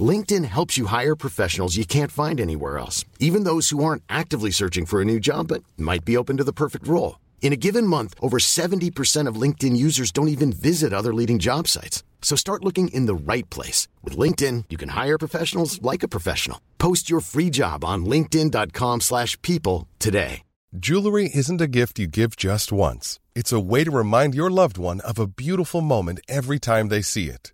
LinkedIn 0.00 0.44
helps 0.46 0.76
you 0.76 0.86
hire 0.86 1.14
professionals 1.14 1.76
you 1.76 1.84
can't 1.86 2.10
find 2.10 2.40
anywhere 2.40 2.78
else, 2.78 3.04
even 3.20 3.44
those 3.44 3.68
who 3.68 3.84
aren't 3.84 4.02
actively 4.08 4.50
searching 4.50 4.86
for 4.86 5.00
a 5.00 5.04
new 5.04 5.20
job 5.20 5.48
but 5.48 5.62
might 5.76 6.04
be 6.04 6.16
open 6.16 6.38
to 6.38 6.44
the 6.44 6.52
perfect 6.52 6.88
role. 6.88 7.20
In 7.42 7.52
a 7.52 7.56
given 7.56 7.86
month, 7.86 8.14
over 8.20 8.38
70% 8.38 9.28
of 9.28 9.36
LinkedIn 9.36 9.76
users 9.76 10.10
don't 10.10 10.28
even 10.36 10.52
visit 10.52 10.92
other 10.92 11.14
leading 11.14 11.38
job 11.38 11.68
sites. 11.68 12.02
So 12.22 12.36
start 12.36 12.64
looking 12.64 12.88
in 12.88 13.06
the 13.06 13.14
right 13.14 13.48
place. 13.50 13.86
With 14.02 14.16
LinkedIn, 14.16 14.64
you 14.70 14.76
can 14.78 14.88
hire 14.88 15.18
professionals 15.18 15.80
like 15.82 16.02
a 16.02 16.08
professional. 16.08 16.60
Post 16.78 17.08
your 17.10 17.20
free 17.20 17.50
job 17.50 17.84
on 17.84 18.04
linkedin.com 18.04 19.02
slash 19.02 19.40
people 19.42 19.86
today. 20.00 20.42
Jewelry 20.76 21.30
isn't 21.32 21.60
a 21.60 21.68
gift 21.68 22.00
you 22.00 22.08
give 22.08 22.34
just 22.34 22.72
once. 22.72 23.20
It's 23.36 23.52
a 23.52 23.60
way 23.60 23.84
to 23.84 23.92
remind 23.92 24.34
your 24.34 24.50
loved 24.50 24.76
one 24.76 25.00
of 25.02 25.20
a 25.20 25.28
beautiful 25.28 25.80
moment 25.80 26.18
every 26.28 26.58
time 26.58 26.88
they 26.88 27.00
see 27.00 27.28
it. 27.28 27.53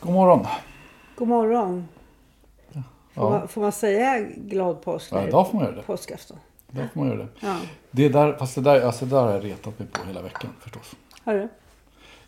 God 0.00 0.12
morgon. 0.12 0.46
God 1.16 1.28
morgon. 1.28 1.88
Får, 3.14 3.30
man, 3.30 3.48
får 3.48 3.60
man 3.60 3.72
säga 3.72 4.20
glad 4.36 4.82
påsk? 4.82 5.12
Ja, 5.12 5.26
idag 5.28 5.50
får 5.50 5.54
man 5.54 5.64
göra 5.64 5.76
det. 5.76 5.82
Påskafton. 5.82 6.36
Då 6.70 6.82
får 6.94 7.00
man 7.00 7.08
göra 7.08 7.18
det. 7.18 7.28
Ja. 7.40 7.56
Det 7.90 8.08
där, 8.08 8.32
fast 8.32 8.54
det 8.54 8.60
där, 8.60 8.80
alltså 8.80 9.04
det 9.04 9.16
där 9.16 9.22
har 9.22 9.32
jag 9.32 9.44
retat 9.44 9.78
mig 9.78 9.88
på 9.88 10.06
hela 10.06 10.22
veckan 10.22 10.50
förstås. 10.60 10.96
Har 11.24 11.34
du? 11.34 11.48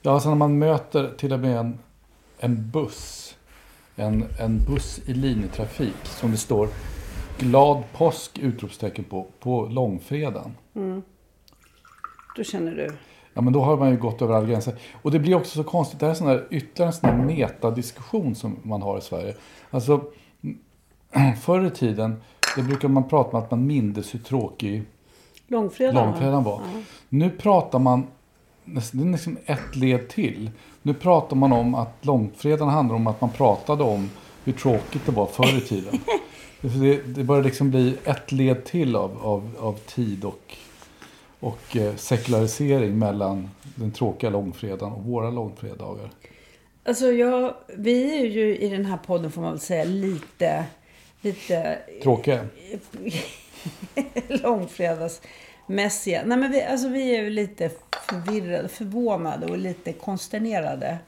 Ja, 0.03 0.12
alltså 0.12 0.28
när 0.28 0.37
man 0.37 0.59
möter 0.59 1.15
till 1.19 1.33
och 1.33 1.41
med 1.41 1.59
en, 1.59 1.78
en 2.39 2.70
buss. 2.70 3.37
En, 3.97 4.25
en 4.41 4.65
buss 4.65 5.00
i 5.06 5.15
linjetrafik 5.15 5.97
som 6.05 6.31
det 6.31 6.37
står 6.37 6.69
Glad 7.39 7.83
påsk! 7.93 8.39
utropstecken 8.39 9.05
på, 9.05 9.27
på 9.41 9.67
långfredagen. 9.67 10.56
Då 12.37 12.45
känner 12.45 12.73
du? 12.75 12.93
Ja, 13.34 13.41
men 13.42 13.52
då 13.52 13.61
har 13.61 13.77
man 13.77 13.91
ju 13.91 13.97
gått 13.97 14.22
över 14.22 14.34
alla 14.34 14.47
gränser. 14.47 14.75
Och 15.02 15.11
det 15.11 15.19
blir 15.19 15.34
också 15.34 15.56
så 15.56 15.65
konstigt. 15.65 16.00
Det 16.00 16.06
här 16.06 16.10
är 16.10 16.16
sån 16.16 16.26
där, 16.26 16.47
ytterligare 16.50 16.88
en 16.88 16.93
sån 16.93 17.10
här 17.10 17.16
metadiskussion 17.16 18.34
som 18.34 18.56
man 18.62 18.82
har 18.82 18.98
i 18.98 19.00
Sverige. 19.00 19.34
Alltså, 19.70 20.04
förr 21.41 21.66
i 21.66 21.71
tiden, 21.71 22.22
då 22.56 22.62
brukar 22.62 22.88
man 22.88 23.09
prata 23.09 23.37
om 23.37 23.42
att 23.42 23.50
man 23.50 23.66
mindes 23.66 24.15
hur 24.15 24.19
tråkig 24.19 24.82
Långfredagen? 25.47 26.04
långfredagen 26.06 26.44
var. 26.44 26.60
Nu 27.09 27.31
pratar 27.31 27.78
man, 27.78 28.06
det 28.65 28.94
är 28.94 29.12
liksom 29.12 29.37
ett 29.47 29.76
led 29.76 30.09
till. 30.09 30.50
Nu 30.82 30.94
pratar 30.94 31.37
man 31.37 31.53
om 31.53 31.75
att 31.75 31.97
långfredagen 32.00 32.69
handlar 32.69 32.97
om 32.97 33.06
att 33.06 33.21
man 33.21 33.31
pratade 33.31 33.84
om 33.84 34.10
hur 34.44 34.53
tråkigt 34.53 35.06
det 35.06 35.12
var 35.12 35.26
förr 35.26 35.56
i 35.56 35.60
tiden. 35.60 36.00
det, 36.60 37.15
det 37.15 37.25
börjar 37.25 37.42
liksom 37.42 37.71
bli 37.71 37.97
ett 38.04 38.32
led 38.32 38.65
till 38.65 38.97
av, 38.97 39.19
av, 39.22 39.50
av 39.60 39.72
tid 39.72 40.25
och, 40.25 40.56
och 41.42 41.76
eh, 41.76 41.97
sekularisering 41.97 42.98
mellan 42.98 43.50
den 43.75 43.92
tråkiga 43.92 44.30
långfredagen 44.30 44.92
och 44.92 45.04
våra 45.04 45.30
långfredagar. 45.30 46.10
Alltså, 46.84 47.06
jag, 47.06 47.54
vi 47.76 48.20
är 48.20 48.26
ju 48.26 48.56
i 48.56 48.69
den 48.69 48.84
här 48.84 48.97
podden, 49.06 49.30
får 49.30 49.42
man 49.42 49.50
väl 49.50 49.60
säga, 49.60 49.84
lite, 49.84 50.64
lite 51.20 51.78
Tråkiga? 52.03 52.47
långfredagsmässiga. 54.28 56.22
Nej, 56.26 56.38
men 56.38 56.53
vi, 56.53 56.62
alltså, 56.62 56.88
vi 56.88 57.16
är 57.16 57.22
ju 57.22 57.30
lite 57.30 57.70
förvirrade, 58.09 58.69
förvånade 58.69 59.47
och 59.47 59.59
lite 59.59 59.92
konsternerade. 59.92 60.98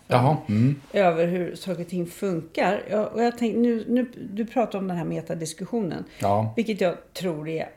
Mm. 0.48 0.80
över 0.92 1.26
hur 1.26 1.54
saker 1.54 1.80
och 1.80 1.88
ting 1.88 2.06
funkar. 2.06 2.82
Jag, 2.90 3.12
och 3.12 3.22
jag 3.22 3.38
tänkte, 3.38 3.60
nu, 3.60 3.84
nu, 3.88 4.12
du 4.32 4.46
pratar 4.46 4.78
om 4.78 4.88
den 4.88 4.96
här 4.96 5.04
metadiskussionen. 5.04 6.04
Ja. 6.18 6.52
Vilket 6.56 6.80
jag 6.80 6.96
tror 7.12 7.48
är... 7.48 7.68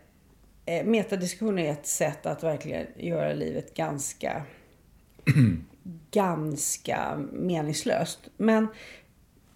Eh, 0.68 0.86
metadiskussion 0.86 1.60
är 1.60 1.72
ett 1.72 1.88
sätt 1.88 2.26
att 2.26 2.44
verkligen 2.44 2.88
göra 2.96 3.34
livet 3.34 3.74
ganska... 3.74 4.42
ganska 6.12 7.18
meningslöst. 7.32 8.20
Men 8.38 8.68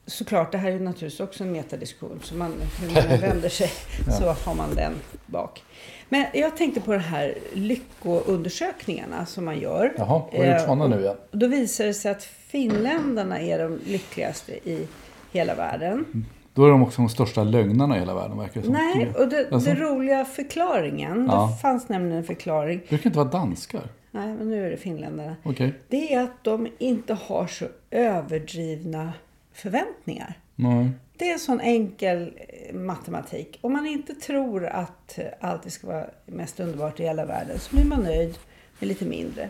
såklart, 0.06 0.52
det 0.52 0.58
här 0.58 0.72
är 0.72 0.80
naturligtvis 0.80 1.20
också 1.20 1.44
en 1.44 1.52
metadiskussion. 1.52 2.20
Så 2.24 2.36
man, 2.36 2.54
hur 2.82 2.94
man 2.94 3.04
än 3.04 3.22
vänder 3.22 3.50
sig 3.50 3.72
så 4.20 4.26
har 4.26 4.56
man 4.56 4.76
den 4.76 4.94
bak. 5.26 5.64
Men 6.10 6.26
jag 6.34 6.58
tänkte 6.58 6.82
på 6.82 6.94
de 6.94 7.00
här 7.00 7.38
lyckoundersökningarna 7.54 9.26
som 9.26 9.46
man 9.46 9.60
gör. 9.60 9.94
Jaha, 9.98 10.08
har 10.08 10.30
du 10.32 10.38
gjort 10.38 10.46
Eh, 10.46 10.66
sådana 10.66 10.88
nu 10.88 11.02
igen? 11.02 11.18
Då 11.32 11.48
visar 11.48 11.86
det 11.86 11.94
sig 11.94 12.12
att 12.12 12.24
finländarna 12.24 13.40
är 13.40 13.60
de 13.60 13.80
lyckligaste 13.86 14.52
i 14.52 14.88
hela 15.32 15.56
världen. 15.56 16.26
Då 16.54 16.66
är 16.66 16.70
de 16.70 16.84
också 16.84 17.02
de 17.02 17.10
största 17.10 17.44
lögnarna 17.44 17.96
i 17.96 18.00
hela 18.00 18.16
världen 18.16 18.38
verkar 18.38 18.62
det 18.62 18.66
som. 18.66 18.74
Nej, 18.74 19.12
och 19.18 19.28
det, 19.28 19.48
Alltså? 19.52 19.70
det 19.70 19.76
roliga 19.80 20.26
förklaringen, 20.26 21.28
Ja. 21.32 21.50
det 21.56 21.62
fanns 21.62 21.90
nämligen 21.90 22.18
en 22.18 22.24
förklaring. 22.24 22.82
Brukar 22.90 23.06
inte 23.06 23.18
vara 23.20 23.30
danskar? 23.30 23.84
Nej, 24.12 24.28
men 24.34 24.50
nu 24.50 24.66
är 24.66 24.72
det 24.72 24.78
finländarna. 24.78 25.36
Okej. 25.44 25.74
Det 25.88 26.14
är 26.14 26.24
att 26.24 26.44
de 26.44 26.68
inte 26.78 27.14
har 27.14 27.48
så 27.48 27.66
överdrivna 27.92 29.14
förväntningar. 29.54 30.34
Nej. 30.56 30.90
Det 31.18 31.30
är 31.30 31.34
en 31.34 31.40
sån 31.40 31.60
enkel 31.62 32.34
eh, 32.70 32.76
matematik. 32.76 33.58
Om 33.62 33.74
man 33.74 33.86
inte 33.88 34.14
tror 34.14 34.66
att 34.66 35.20
allt 35.40 35.72
ska 35.72 35.88
vara 35.88 36.06
mest 36.26 36.60
underbart 36.60 37.00
i 37.00 37.04
hela 37.04 37.26
världen 37.26 37.60
så 37.60 37.76
blir 37.76 37.86
man 37.86 38.00
nöjd 38.04 38.38
med 38.80 38.88
lite 38.88 39.06
mindre. 39.06 39.50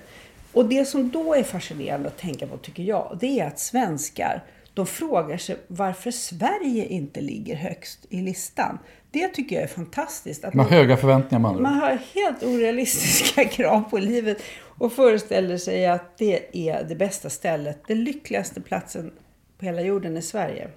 Och 0.54 0.66
det 0.66 0.86
som 0.86 1.10
då 1.10 1.34
är 1.36 1.44
fascinerande 1.44 2.08
att 2.08 2.18
tänka 2.18 2.48
på 2.48 2.58
tycker 2.58 2.84
jag, 2.84 3.18
det 3.20 3.40
är 3.40 3.48
att 3.48 3.60
svenskar, 3.60 4.44
de 4.74 4.86
frågar 4.86 5.38
sig 5.38 5.58
varför 5.68 6.12
Sverige 6.12 6.86
inte 6.86 7.22
ligger 7.22 7.56
högst 7.56 8.06
i 8.10 8.22
listan. 8.22 8.78
Det 9.12 9.28
tycker 9.28 9.56
jag 9.56 9.64
är 9.64 9.68
fantastiskt. 9.68 10.46
Att 10.46 10.54
Man 10.54 10.66
har 10.66 10.72
höga 10.72 10.98
förväntningar 10.98 11.40
man 11.40 11.56
ord. 11.56 11.66
har 11.66 12.00
helt 12.14 12.44
orealistiska 12.44 13.46
krav 13.50 13.82
på 13.82 13.98
livet 13.98 14.38
och 14.64 14.94
föreställer 14.94 15.58
sig 15.58 15.86
att 15.88 16.18
det 16.18 16.70
är 16.70 16.84
det 16.84 16.96
bästa 16.96 17.30
stället, 17.30 17.88
den 17.88 18.04
lyckligaste 18.04 18.62
platsen 18.62 19.12
på 19.60 19.66
hela 19.66 19.82
jorden 19.82 20.18
är 20.18 20.22
Sverige. 20.22 20.68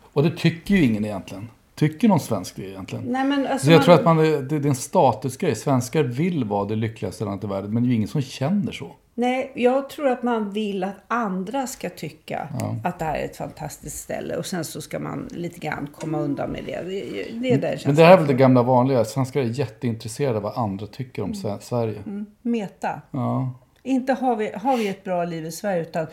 Och 0.00 0.22
det 0.22 0.36
tycker 0.36 0.74
ju 0.74 0.84
ingen 0.84 1.04
egentligen. 1.04 1.48
Tycker 1.74 2.08
någon 2.08 2.20
svensk 2.20 2.56
det 2.56 2.62
egentligen? 2.68 3.04
Nej, 3.04 3.24
men 3.24 3.46
alltså 3.46 3.64
Så 3.66 3.72
jag 3.72 3.78
man- 3.78 3.84
tror 3.84 3.94
att 3.94 4.04
man, 4.04 4.16
det, 4.16 4.42
det 4.42 4.56
är 4.56 4.66
en 4.66 4.74
statusgrej. 4.74 5.54
Svenskar 5.54 6.02
vill 6.02 6.44
vara 6.44 6.64
det 6.68 6.76
lyckligaste 6.76 7.24
landet 7.24 7.44
i 7.44 7.46
världen, 7.46 7.74
men 7.74 7.82
det 7.82 7.86
är 7.86 7.90
ju 7.90 7.94
ingen 7.96 8.08
som 8.08 8.22
känner 8.22 8.72
så. 8.72 8.96
Nej, 9.18 9.52
jag 9.54 9.88
tror 9.90 10.08
att 10.08 10.22
man 10.22 10.50
vill 10.50 10.84
att 10.84 10.94
andra 11.08 11.66
ska 11.66 11.90
tycka 11.90 12.48
att 12.84 12.98
det 12.98 13.04
här 13.04 13.14
är 13.18 13.24
ett 13.24 13.36
fantastiskt 13.36 13.98
ställe 13.98 14.36
och 14.36 14.46
sen 14.46 14.64
så 14.64 14.80
ska 14.80 14.98
man 14.98 15.28
lite 15.30 15.58
grann 15.58 15.88
komma 16.00 16.18
undan 16.18 16.50
med 16.50 16.64
det. 16.64 16.82
Det, 16.82 17.30
det 17.40 17.52
är 17.52 17.58
där 17.58 17.82
Men 17.86 17.94
det 17.94 18.04
här 18.04 18.12
är 18.12 18.16
väl 18.16 18.26
det 18.26 18.34
gamla 18.34 18.62
vanliga. 18.62 19.04
Svenskar 19.04 19.40
är 19.40 19.44
jätteintresserade 19.44 20.36
av 20.36 20.42
vad 20.42 20.58
andra 20.58 20.86
tycker 20.86 21.22
om 21.22 21.32
Sve- 21.32 21.58
Sverige. 21.60 22.02
Meta. 22.42 23.00
Ja. 23.10 23.52
Inte 23.82 24.12
har 24.12 24.36
vi, 24.36 24.52
har 24.54 24.76
vi 24.76 24.88
ett 24.88 25.04
bra 25.04 25.24
liv 25.24 25.46
i 25.46 25.52
Sverige 25.52 25.82
utan 25.82 26.06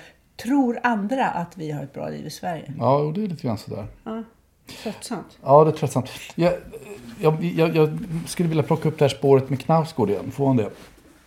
tror 0.43 0.79
andra 0.83 1.25
att 1.27 1.57
vi 1.57 1.71
har 1.71 1.83
ett 1.83 1.93
bra 1.93 2.09
liv 2.09 2.25
i 2.25 2.29
Sverige. 2.29 2.73
ja, 2.79 2.95
och 2.97 3.13
det 3.13 3.23
är 3.23 3.27
lite 3.27 3.47
grann 3.47 3.57
sådär. 3.57 3.85
Tröttsamt. 4.83 5.37
Ja, 5.43 5.63
det 5.63 5.69
är 5.71 5.75
tröttsamt. 5.75 6.09
Jag, 6.35 6.53
jag, 7.21 7.43
jag, 7.43 7.75
jag 7.75 7.99
skulle 8.27 8.49
vilja 8.49 8.63
plocka 8.63 8.89
upp 8.89 8.97
det 8.99 9.03
här 9.05 9.09
spåret 9.09 9.49
med 9.49 9.59
Knausgård 9.59 10.09
igen. 10.09 10.31
Får 10.31 10.45
man 10.47 10.57
det? 10.57 10.69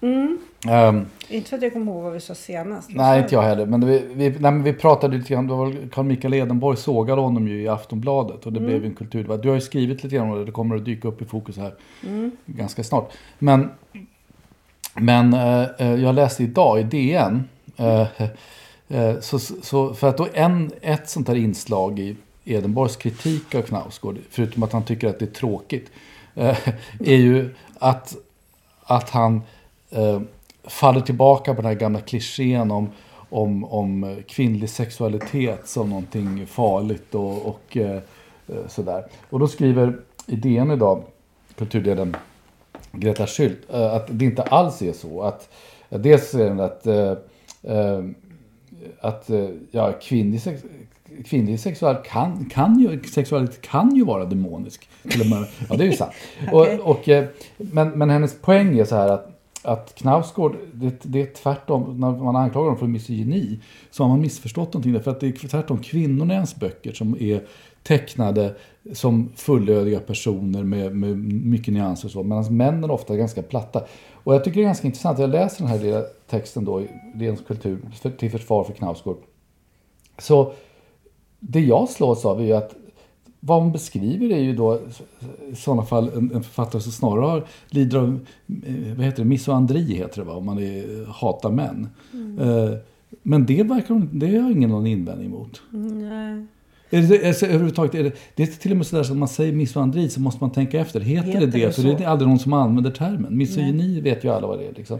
Ehm, 0.00 1.06
Inte 1.28 1.50
för 1.50 1.56
att 1.56 1.62
jag 1.62 1.72
kommer 1.72 1.92
ihåg 1.92 2.02
vad 2.02 2.12
vi 2.12 2.20
sa 2.20 2.34
senast. 2.34 2.90
nej, 2.90 3.22
inte 3.22 3.34
jag 3.34 3.42
heller. 3.42 3.66
Men 3.66 3.86
vi, 3.86 4.02
vi, 4.14 4.30
nej, 4.30 4.40
men 4.40 4.62
vi 4.62 4.72
pratade 4.72 5.16
lite 5.16 5.34
grann, 5.34 5.46
det 5.46 5.54
var 5.54 5.66
väl 5.66 5.88
Carl 5.90 6.04
Mikael 6.04 6.34
Edenborg 6.34 6.76
sågade 6.76 7.20
honom 7.20 7.48
ju 7.48 7.62
i 7.62 7.68
Aftonbladet. 7.68 8.46
Och 8.46 8.52
det 8.52 8.60
blev 8.60 8.80
ju 8.82 8.86
en 8.86 8.94
kulturdebatt. 8.94 9.42
Du 9.42 9.48
har 9.48 9.54
ju 9.54 9.60
skrivit 9.60 10.02
lite 10.04 10.16
grann 10.16 10.30
om 10.30 10.38
det, 10.38 10.44
det 10.44 10.52
kommer 10.52 10.76
att 10.76 10.84
dyka 10.84 11.08
upp 11.08 11.22
i 11.22 11.24
fokus 11.24 11.56
här 11.56 11.74
ganska 12.46 12.84
snart. 12.84 13.12
Men, 13.38 13.70
men 14.94 15.34
eh, 15.34 15.62
eh, 15.78 15.94
jag 15.94 16.14
läste 16.14 16.42
idag 16.42 16.80
i 16.80 16.82
DN. 16.82 17.44
Eh, 17.76 18.06
eh, 18.88 19.20
så, 19.20 19.38
så, 19.38 19.94
för 19.94 20.08
att 20.08 20.16
då 20.16 20.28
en, 20.34 20.70
ett 20.80 21.08
sånt 21.08 21.28
här 21.28 21.34
inslag 21.34 21.98
i 21.98 22.16
Edenborgs 22.44 22.96
kritik 22.96 23.54
av 23.54 23.62
Knausgård, 23.62 24.18
förutom 24.30 24.62
att 24.62 24.72
han 24.72 24.82
tycker 24.84 25.08
att 25.08 25.18
det 25.18 25.24
är 25.24 25.34
tråkigt, 25.34 25.90
eh, 26.34 26.58
är 27.00 27.16
ju 27.16 27.54
att, 27.78 28.16
att 28.84 29.10
han 29.10 29.42
eh, 29.90 30.20
faller 30.64 31.00
tillbaka 31.00 31.54
på 31.54 31.62
den 31.62 31.68
här 31.68 31.78
gamla 31.78 32.00
klichén 32.00 32.70
om, 32.70 32.90
om, 33.28 33.64
om 33.64 34.16
kvinnlig 34.28 34.70
sexualitet 34.70 35.68
som 35.68 35.90
någonting 35.90 36.46
farligt 36.46 37.14
och, 37.14 37.46
och 37.46 37.76
eh, 37.76 38.00
eh, 38.48 38.66
sådär. 38.68 39.04
Och 39.30 39.38
då 39.38 39.48
skriver 39.48 39.98
i 40.26 40.36
DN 40.36 40.70
idag, 40.70 41.02
kulturdelen 41.54 42.16
Greta 42.92 43.26
Schüldt, 43.26 43.74
eh, 43.74 43.94
att 43.94 44.06
det 44.10 44.24
inte 44.24 44.42
alls 44.42 44.82
är 44.82 44.92
så. 44.92 45.22
Att, 45.22 45.48
att 45.88 46.02
dels 46.02 46.34
är 46.34 46.54
det 46.54 46.64
att, 46.64 46.86
eh, 46.86 47.12
eh, 47.76 48.04
att 49.00 49.30
eh, 49.30 49.48
ja, 49.70 49.92
kvinnlig, 50.02 50.42
sex, 50.42 50.62
kvinnlig 51.24 51.60
sexual 51.60 51.96
kan, 52.04 52.50
kan 52.50 52.78
ju, 52.78 53.02
sexualitet 53.02 53.60
kan 53.62 53.96
ju 53.96 54.04
vara 54.04 54.24
demonisk. 54.24 54.88
Till 55.08 55.20
och 55.20 55.26
med. 55.26 55.46
Ja, 55.68 55.76
det 55.76 55.84
är 55.84 55.88
ju 55.88 55.96
sant. 55.96 56.12
Och, 56.52 56.66
och, 56.66 57.08
eh, 57.08 57.24
men, 57.56 57.88
men 57.88 58.10
hennes 58.10 58.40
poäng 58.40 58.78
är 58.78 58.84
så 58.84 58.96
här 58.96 59.08
att 59.08 59.35
att 59.66 59.94
Knausgård, 59.94 60.56
det, 60.72 60.98
det 61.02 61.22
är 61.22 61.26
tvärtom, 61.26 62.00
när 62.00 62.10
man 62.10 62.36
anklagar 62.36 62.64
honom 62.64 62.78
för 62.78 62.86
misogyni 62.86 63.60
så 63.90 64.02
har 64.02 64.08
man 64.08 64.20
missförstått 64.20 64.74
någonting. 64.74 64.92
Därför 64.92 65.10
att 65.10 65.20
det 65.20 65.26
är 65.26 65.48
tvärtom 65.48 65.78
kvinnorna 65.78 66.34
i 66.34 66.36
hans 66.36 66.56
böcker 66.56 66.92
som 66.92 67.16
är 67.20 67.42
tecknade 67.82 68.56
som 68.92 69.32
fullödiga 69.36 70.00
personer 70.00 70.62
med, 70.62 70.96
med 70.96 71.18
mycket 71.18 71.74
nyanser 71.74 72.08
och 72.08 72.12
så. 72.12 72.22
Medan 72.22 72.56
männen 72.56 72.84
är 72.84 72.90
ofta 72.90 73.16
ganska 73.16 73.42
platta. 73.42 73.84
Och 74.12 74.34
jag 74.34 74.44
tycker 74.44 74.56
det 74.56 74.62
är 74.62 74.66
ganska 74.66 74.86
intressant. 74.86 75.18
Jag 75.18 75.30
läser 75.30 75.62
den 75.62 75.72
här 75.72 75.78
lilla 75.78 76.02
texten 76.26 76.64
då 76.64 76.80
i 76.80 76.88
kultur 77.46 77.78
till 78.18 78.30
försvar 78.30 78.64
för 78.64 78.72
Knausgård. 78.72 79.18
Så 80.18 80.52
det 81.40 81.60
jag 81.60 81.88
slås 81.88 82.24
av 82.24 82.40
är 82.40 82.44
ju 82.44 82.52
att 82.52 82.74
vad 83.40 83.62
hon 83.62 83.72
beskriver 83.72 84.32
är 84.32 84.40
ju 84.40 84.56
då 84.56 84.80
i 85.52 85.56
sådana 85.56 85.82
fall 85.82 86.10
en, 86.16 86.30
en 86.34 86.42
författare 86.42 86.82
som 86.82 86.92
snarare 86.92 87.26
har, 87.26 87.44
lider 87.68 87.98
av 87.98 88.20
eh, 88.66 88.96
vad 88.96 89.06
heter 89.06 89.22
det, 89.22 89.28
misoandri 89.28 89.82
heter 89.94 90.20
det 90.20 90.26
va, 90.26 90.34
om 90.34 90.46
man 90.46 90.58
är, 90.58 91.06
hatar 91.12 91.50
män. 91.50 91.88
Eh, 92.40 92.78
men 93.22 93.46
det 93.46 93.62
verkar 93.62 93.94
hon, 93.94 94.08
det 94.12 94.38
har 94.38 94.50
ingen 94.50 94.70
någon 94.70 94.86
invändning 94.86 95.26
emot. 95.26 95.62
Nej. 95.70 96.46
Är 96.90 97.02
det, 97.02 97.28
alltså, 97.28 97.46
överhuvudtaget, 97.46 97.94
är 97.94 98.04
det, 98.04 98.12
det 98.34 98.42
är 98.42 98.46
till 98.46 98.70
och 98.70 98.76
med 98.76 98.86
sådär 98.86 99.02
så 99.02 99.12
att 99.12 99.18
man 99.18 99.28
säger 99.28 99.52
misoandri 99.52 100.08
så 100.08 100.20
måste 100.20 100.44
man 100.44 100.50
tänka 100.50 100.80
efter. 100.80 101.00
Heter, 101.00 101.26
Heter 101.26 101.40
det 101.40 101.46
det? 101.46 101.74
För 101.74 101.82
så? 101.82 101.88
det 101.88 102.04
är 102.04 102.08
aldrig 102.08 102.28
någon 102.28 102.38
som 102.38 102.52
använder 102.52 102.90
termen. 102.90 103.36
Misogyni 103.36 104.00
vet 104.00 104.24
ju 104.24 104.28
alla 104.28 104.46
vad 104.46 104.58
det 104.58 104.66
är. 104.66 104.72
Liksom. 104.72 104.98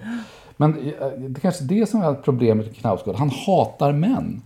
Men 0.56 0.70
eh, 0.70 0.84
det 1.18 1.38
är 1.38 1.40
kanske 1.40 1.64
är 1.64 1.68
det 1.68 1.86
som 1.86 2.02
är 2.02 2.14
problemet 2.14 2.66
med 2.66 2.76
Knausgård. 2.76 3.16
Han 3.16 3.30
hatar 3.30 3.92
män. 3.92 4.42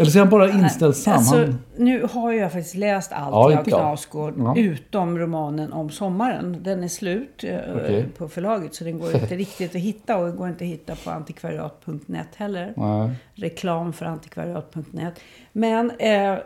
Eller 0.00 0.10
så 0.10 0.18
är 0.18 0.20
han 0.20 0.30
bara 0.30 0.50
inställsam. 0.50 1.12
Alltså, 1.14 1.36
han, 1.36 1.58
Nu 1.76 2.06
har 2.12 2.32
jag 2.32 2.52
faktiskt 2.52 2.74
läst 2.74 3.12
allt 3.12 3.52
Ja, 3.52 3.58
av. 3.58 3.64
Knausgård 3.64 4.34
Ja. 4.38 4.54
utom 4.56 5.18
romanen 5.18 5.72
om 5.72 5.90
sommaren. 5.90 6.56
Den 6.60 6.84
är 6.84 6.88
slut 6.88 7.44
eh, 7.44 7.58
Okej. 7.76 8.06
på 8.18 8.28
förlaget 8.28 8.74
så 8.74 8.84
den 8.84 8.98
går 8.98 9.14
inte 9.14 9.36
riktigt 9.36 9.70
att 9.74 9.80
hitta 9.80 10.16
och 10.16 10.26
den 10.26 10.36
går 10.36 10.48
inte 10.48 10.64
att 10.64 10.70
hitta 10.70 10.94
på 10.96 11.10
antikvariat.net 11.10 12.28
heller. 12.36 12.72
nej. 12.76 13.10
Reklam 13.34 13.92
för 13.92 14.06
antikvariat.net. 14.06 15.20
Men... 15.52 15.90
Eh, 15.98 16.30
eh, 16.32 16.38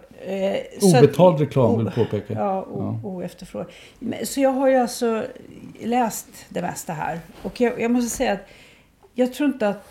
så 0.80 0.96
att- 0.96 1.02
Obetald 1.02 1.40
reklam 1.40 1.78
vill 1.78 1.90
påpeka. 1.90 2.32
Ja, 2.34 2.62
o- 2.62 3.00
oefterfrågad. 3.04 3.66
Så 4.24 4.40
jag 4.40 4.50
har 4.50 4.68
ju 4.68 4.76
alltså 4.76 5.24
läst 5.82 6.26
det 6.48 6.62
mesta 6.62 6.92
här. 6.92 7.20
Och 7.42 7.60
jag, 7.60 7.80
jag 7.80 7.90
måste 7.90 8.16
säga 8.16 8.32
att 8.32 8.46
jag 9.14 9.34
tror 9.34 9.48
inte 9.48 9.68
att 9.68 9.84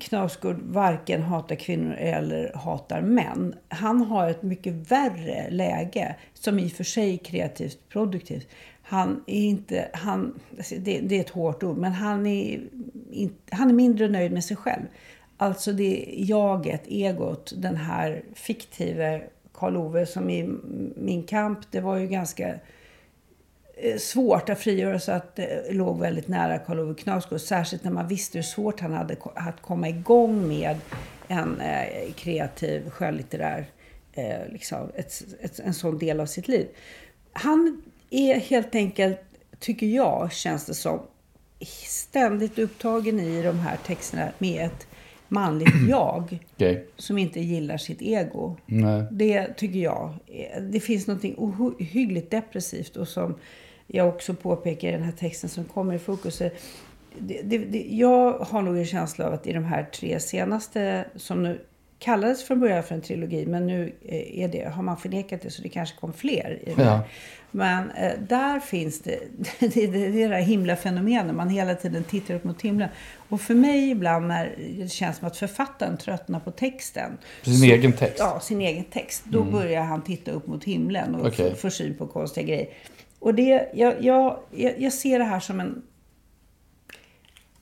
Knausgård 0.00 0.56
varken 0.62 1.22
hatar 1.22 1.56
kvinnor 1.56 1.94
eller 1.94 2.52
hatar 2.54 3.00
män. 3.00 3.54
Han 3.68 4.00
har 4.00 4.28
ett 4.28 4.42
mycket 4.42 4.90
värre 4.90 5.50
läge 5.50 6.16
som 6.34 6.58
i 6.58 6.66
och 6.66 6.72
för 6.72 6.84
sig 6.84 7.14
är 7.14 7.18
kreativt 7.18 7.78
produktivt. 7.88 8.48
Han 8.82 9.24
är 9.26 9.42
inte, 9.42 9.88
han, 9.92 10.40
alltså, 10.58 10.74
det, 10.78 11.00
det 11.00 11.16
är 11.16 11.20
ett 11.20 11.30
hårt 11.30 11.62
ord, 11.62 11.76
men 11.76 11.92
han 11.92 12.26
är, 12.26 12.60
in, 13.10 13.34
han 13.50 13.70
är 13.70 13.74
mindre 13.74 14.08
nöjd 14.08 14.32
med 14.32 14.44
sig 14.44 14.56
själv. 14.56 14.82
Alltså 15.36 15.72
det 15.72 16.06
jaget, 16.16 16.82
egot, 16.86 17.52
den 17.56 17.76
här 17.76 18.22
fiktive 18.34 19.22
Karl 19.52 19.76
Ove 19.76 20.06
som 20.06 20.30
i 20.30 20.48
Min 20.96 21.22
kamp, 21.22 21.58
det 21.70 21.80
var 21.80 21.96
ju 21.96 22.06
ganska 22.06 22.54
svårt 23.98 24.48
att 24.48 24.58
frigöra 24.58 24.98
sig 24.98 25.14
att 25.14 25.36
det 25.36 25.72
låg 25.72 26.00
väldigt 26.00 26.28
nära 26.28 26.58
Karl 26.58 26.80
Ove 26.80 26.94
Knausgård. 26.94 27.40
Särskilt 27.40 27.84
när 27.84 27.90
man 27.90 28.08
visste 28.08 28.38
hur 28.38 28.42
svårt 28.42 28.80
han 28.80 28.92
hade 28.92 29.16
att 29.34 29.62
komma 29.62 29.88
igång 29.88 30.48
med 30.48 30.76
en 31.28 31.60
eh, 31.60 32.12
kreativ 32.12 32.90
skönlitterär, 32.90 33.66
eh, 34.12 34.52
liksom, 34.52 34.90
ett, 34.94 35.22
ett, 35.40 35.58
en 35.58 35.74
sån 35.74 35.98
del 35.98 36.20
av 36.20 36.26
sitt 36.26 36.48
liv. 36.48 36.66
Han 37.32 37.82
är 38.10 38.34
helt 38.34 38.74
enkelt, 38.74 39.20
tycker 39.58 39.86
jag, 39.86 40.32
känns 40.32 40.66
det 40.66 40.74
som, 40.74 41.00
ständigt 41.86 42.58
upptagen 42.58 43.20
i 43.20 43.42
de 43.42 43.58
här 43.58 43.76
texterna 43.86 44.28
med 44.38 44.66
ett 44.66 44.86
manligt 45.28 45.74
jag 45.88 46.38
Okej. 46.54 46.86
som 46.96 47.18
inte 47.18 47.40
gillar 47.40 47.76
sitt 47.76 48.02
ego. 48.02 48.56
Nej. 48.66 49.04
Det 49.10 49.56
tycker 49.56 49.78
jag. 49.78 50.14
Det 50.60 50.80
finns 50.80 51.06
något 51.06 51.24
ohyggligt 51.24 52.30
depressivt 52.30 52.96
och 52.96 53.08
som 53.08 53.34
jag 53.92 54.08
också 54.08 54.34
påpekar 54.34 54.88
i 54.88 54.92
den 54.92 55.02
här 55.02 55.12
texten 55.12 55.50
som 55.50 55.64
kommer 55.64 55.94
i 55.94 55.98
fokus. 55.98 56.38
Det, 57.18 57.42
det, 57.42 57.58
det, 57.58 57.86
jag 57.90 58.32
har 58.32 58.62
nog 58.62 58.78
en 58.78 58.86
känsla 58.86 59.26
av 59.26 59.34
att 59.34 59.46
i 59.46 59.52
de 59.52 59.64
här 59.64 59.82
tre 59.92 60.20
senaste, 60.20 61.04
som 61.16 61.42
nu 61.42 61.60
kallades 61.98 62.44
från 62.44 62.60
början 62.60 62.82
för 62.82 62.94
en 62.94 63.00
trilogi, 63.00 63.46
men 63.46 63.66
nu 63.66 63.92
eh, 64.02 64.40
är 64.40 64.48
det, 64.48 64.68
har 64.68 64.82
man 64.82 64.96
förnekat 64.96 65.42
det 65.42 65.50
så 65.50 65.62
det 65.62 65.68
kanske 65.68 65.96
kom 66.00 66.12
fler. 66.12 66.58
I 66.66 66.74
det. 66.74 66.82
Ja. 66.82 67.04
Men 67.50 67.90
eh, 67.90 68.12
där 68.28 68.60
finns 68.60 69.00
det, 69.00 69.18
det, 69.58 69.68
det, 69.68 69.86
det 69.86 70.06
är 70.06 70.12
det 70.12 70.28
där 70.28 70.40
himlafenomenet, 70.40 71.36
man 71.36 71.48
hela 71.48 71.74
tiden 71.74 72.04
tittar 72.04 72.34
upp 72.34 72.44
mot 72.44 72.62
himlen. 72.62 72.88
Och 73.28 73.40
för 73.40 73.54
mig 73.54 73.90
ibland 73.90 74.28
när 74.28 74.54
det 74.78 74.88
känns 74.92 75.16
som 75.16 75.26
att 75.26 75.36
författaren 75.36 75.96
tröttnar 75.96 76.40
på 76.40 76.50
texten. 76.50 77.18
Sin 77.42 77.70
egen 77.70 77.92
text? 77.92 78.16
Ja, 78.18 78.40
sin 78.40 78.60
egen 78.60 78.84
text. 78.84 79.22
Då 79.24 79.44
börjar 79.44 79.82
han 79.82 80.02
titta 80.02 80.30
upp 80.30 80.46
mot 80.46 80.64
himlen 80.64 81.14
och 81.14 81.34
får, 81.34 81.50
får 81.50 81.70
syn 81.70 81.94
på 81.94 82.06
konstiga 82.06 82.46
grejer. 82.46 82.68
Och 83.20 83.34
det, 83.34 83.70
jag, 83.74 84.02
jag, 84.04 84.40
jag, 84.78 84.92
ser 84.92 85.18
det 85.18 85.24
här 85.24 85.40
som 85.40 85.60
en, 85.60 85.82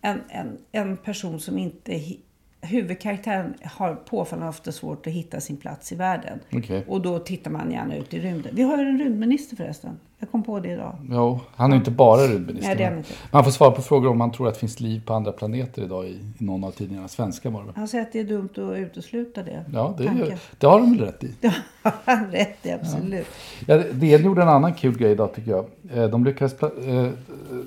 en, 0.00 0.20
en, 0.28 0.58
en 0.72 0.96
person 0.96 1.40
som 1.40 1.58
inte... 1.58 2.16
Huvudkaraktären 2.60 3.54
har 3.64 3.94
påfallande 3.94 4.48
ofta 4.48 4.72
svårt 4.72 5.06
att 5.06 5.12
hitta 5.12 5.40
sin 5.40 5.56
plats 5.56 5.92
i 5.92 5.94
världen. 5.94 6.38
Okej. 6.52 6.84
Och 6.88 7.00
då 7.00 7.18
tittar 7.18 7.50
man 7.50 7.70
gärna 7.70 7.96
ut 7.96 8.14
i 8.14 8.20
rymden. 8.20 8.52
Vi 8.54 8.62
har 8.62 8.76
ju 8.78 8.88
en 8.88 8.98
rymdminister 8.98 9.56
förresten. 9.56 9.98
Jag 10.20 10.30
kom 10.30 10.42
på 10.42 10.60
det 10.60 10.68
idag. 10.68 10.96
Jo, 11.10 11.40
han 11.54 11.72
är 11.72 11.76
inte 11.76 11.90
bara 11.90 12.20
rymdminister. 12.20 12.68
Nej, 12.68 12.76
det 12.76 12.84
är 12.84 12.96
inte. 12.96 13.12
Man 13.30 13.44
får 13.44 13.50
svara 13.50 13.70
på 13.70 13.82
frågor 13.82 14.10
om 14.10 14.18
man 14.18 14.32
tror 14.32 14.48
att 14.48 14.54
det 14.54 14.60
finns 14.60 14.80
liv 14.80 15.02
på 15.06 15.14
andra 15.14 15.32
planeter 15.32 15.82
idag 15.82 16.06
i, 16.06 16.10
i 16.10 16.44
någon 16.44 16.64
av 16.64 16.70
tidningarna. 16.70 17.08
Svenska 17.08 17.50
var 17.50 17.64
det? 17.64 17.72
Han 17.76 17.88
säger 17.88 18.04
att 18.04 18.12
det 18.12 18.20
är 18.20 18.24
dumt 18.24 18.48
att 18.52 18.78
utesluta 18.78 19.42
det. 19.42 19.64
Ja, 19.72 19.94
det, 19.98 20.04
är, 20.04 20.38
det 20.58 20.66
har 20.66 20.80
de 20.80 20.96
väl 20.96 21.06
rätt 21.06 21.24
i. 21.24 21.34
Det 21.40 21.48
har 21.82 21.92
han 22.04 22.30
rätt 22.30 22.66
i, 22.66 22.70
absolut. 22.70 23.26
Ja, 23.66 23.82
DN 23.92 24.24
gjorde 24.24 24.42
en 24.42 24.48
annan 24.48 24.74
kul 24.74 24.98
grej 24.98 25.12
idag 25.12 25.34
tycker 25.34 25.50
jag. 25.50 25.64
Eh, 25.94 26.10
De 26.10 26.24
lyckades, 26.24 26.62
eh, 26.62 27.08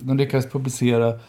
de 0.02 0.18
lyckades 0.18 0.50
publicera 0.50 1.20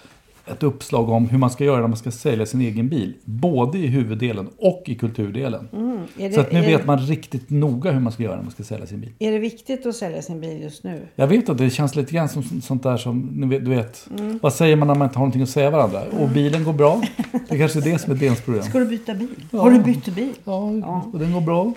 ett 0.47 0.63
uppslag 0.63 1.09
om 1.09 1.29
hur 1.29 1.39
man 1.39 1.51
ska 1.51 1.65
göra 1.65 1.81
när 1.81 1.89
man 1.89 1.97
ska 1.97 2.11
sälja 2.11 2.47
sin 2.47 2.61
egen 2.61 2.89
bil. 2.89 3.15
Både 3.25 3.79
i 3.79 3.87
huvuddelen 3.87 4.49
och 4.59 4.83
i 4.87 4.95
kulturdelen. 4.95 5.69
Mm. 5.73 6.01
Det, 6.17 6.33
Så 6.33 6.41
att 6.41 6.53
nu 6.53 6.61
vet 6.61 6.87
man 6.87 6.99
riktigt 6.99 7.51
noga 7.51 7.91
hur 7.91 8.01
man 8.01 8.13
ska 8.13 8.23
göra 8.23 8.37
när 8.37 8.43
man 8.43 8.51
ska 8.53 8.63
sälja 8.63 8.87
sin 8.87 9.01
bil. 9.01 9.13
är 9.19 9.33
det 9.33 9.39
viktigt 9.39 9.87
att 9.87 9.97
sälja 9.97 10.23
sin 10.23 10.41
bil 10.41 10.63
just 10.63 10.85
nu? 10.85 11.07
Jag 11.15 11.27
vet 11.27 11.49
att 11.49 11.59
det 11.59 11.71
känns 11.71 11.97
lite 11.97 12.13
grann 12.13 12.29
som 12.29 12.43
sånt 12.43 12.83
där 12.83 12.97
som, 12.97 13.41
du 13.51 13.71
vet, 13.71 14.07
Mm. 14.19 14.39
vad 14.43 14.53
säger 14.53 14.77
man 14.77 14.89
när 14.89 14.95
man 14.95 15.07
inte 15.09 15.19
har 15.19 15.23
någonting 15.23 15.43
att 15.43 15.49
säga 15.49 15.71
varandra? 15.71 16.03
Och 16.21 16.29
bilen 16.29 16.65
går 16.65 16.73
bra. 16.73 17.03
Det 17.49 17.59
kanske 17.59 17.79
är 17.79 17.83
det 17.93 17.99
som 17.99 18.13
är 18.13 18.17
DNs 18.17 18.41
problem. 18.41 18.63
Ska 18.63 18.79
du 18.79 18.87
byta 18.87 19.15
bil? 19.15 19.29
Ja. 19.51 19.61
Har 19.61 19.71
du 19.71 19.79
bytt 19.79 20.07
bil? 20.15 20.33
Ja, 20.45 20.61
och 21.13 21.19
den 21.19 21.33
går 21.33 21.41
bra. 21.41 21.73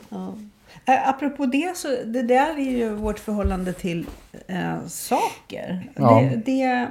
Äh, 0.88 1.10
apropå 1.10 1.46
det, 1.46 1.78
så 1.78 1.88
det 2.06 2.22
där 2.22 2.60
är 2.60 2.72
ju 2.78 2.90
vårt 2.96 3.20
förhållande 3.20 3.74
till 3.74 4.06
eh, 4.48 4.86
saker. 4.88 5.90
Ja. 5.96 6.22
Det, 6.22 6.42
det, 6.46 6.88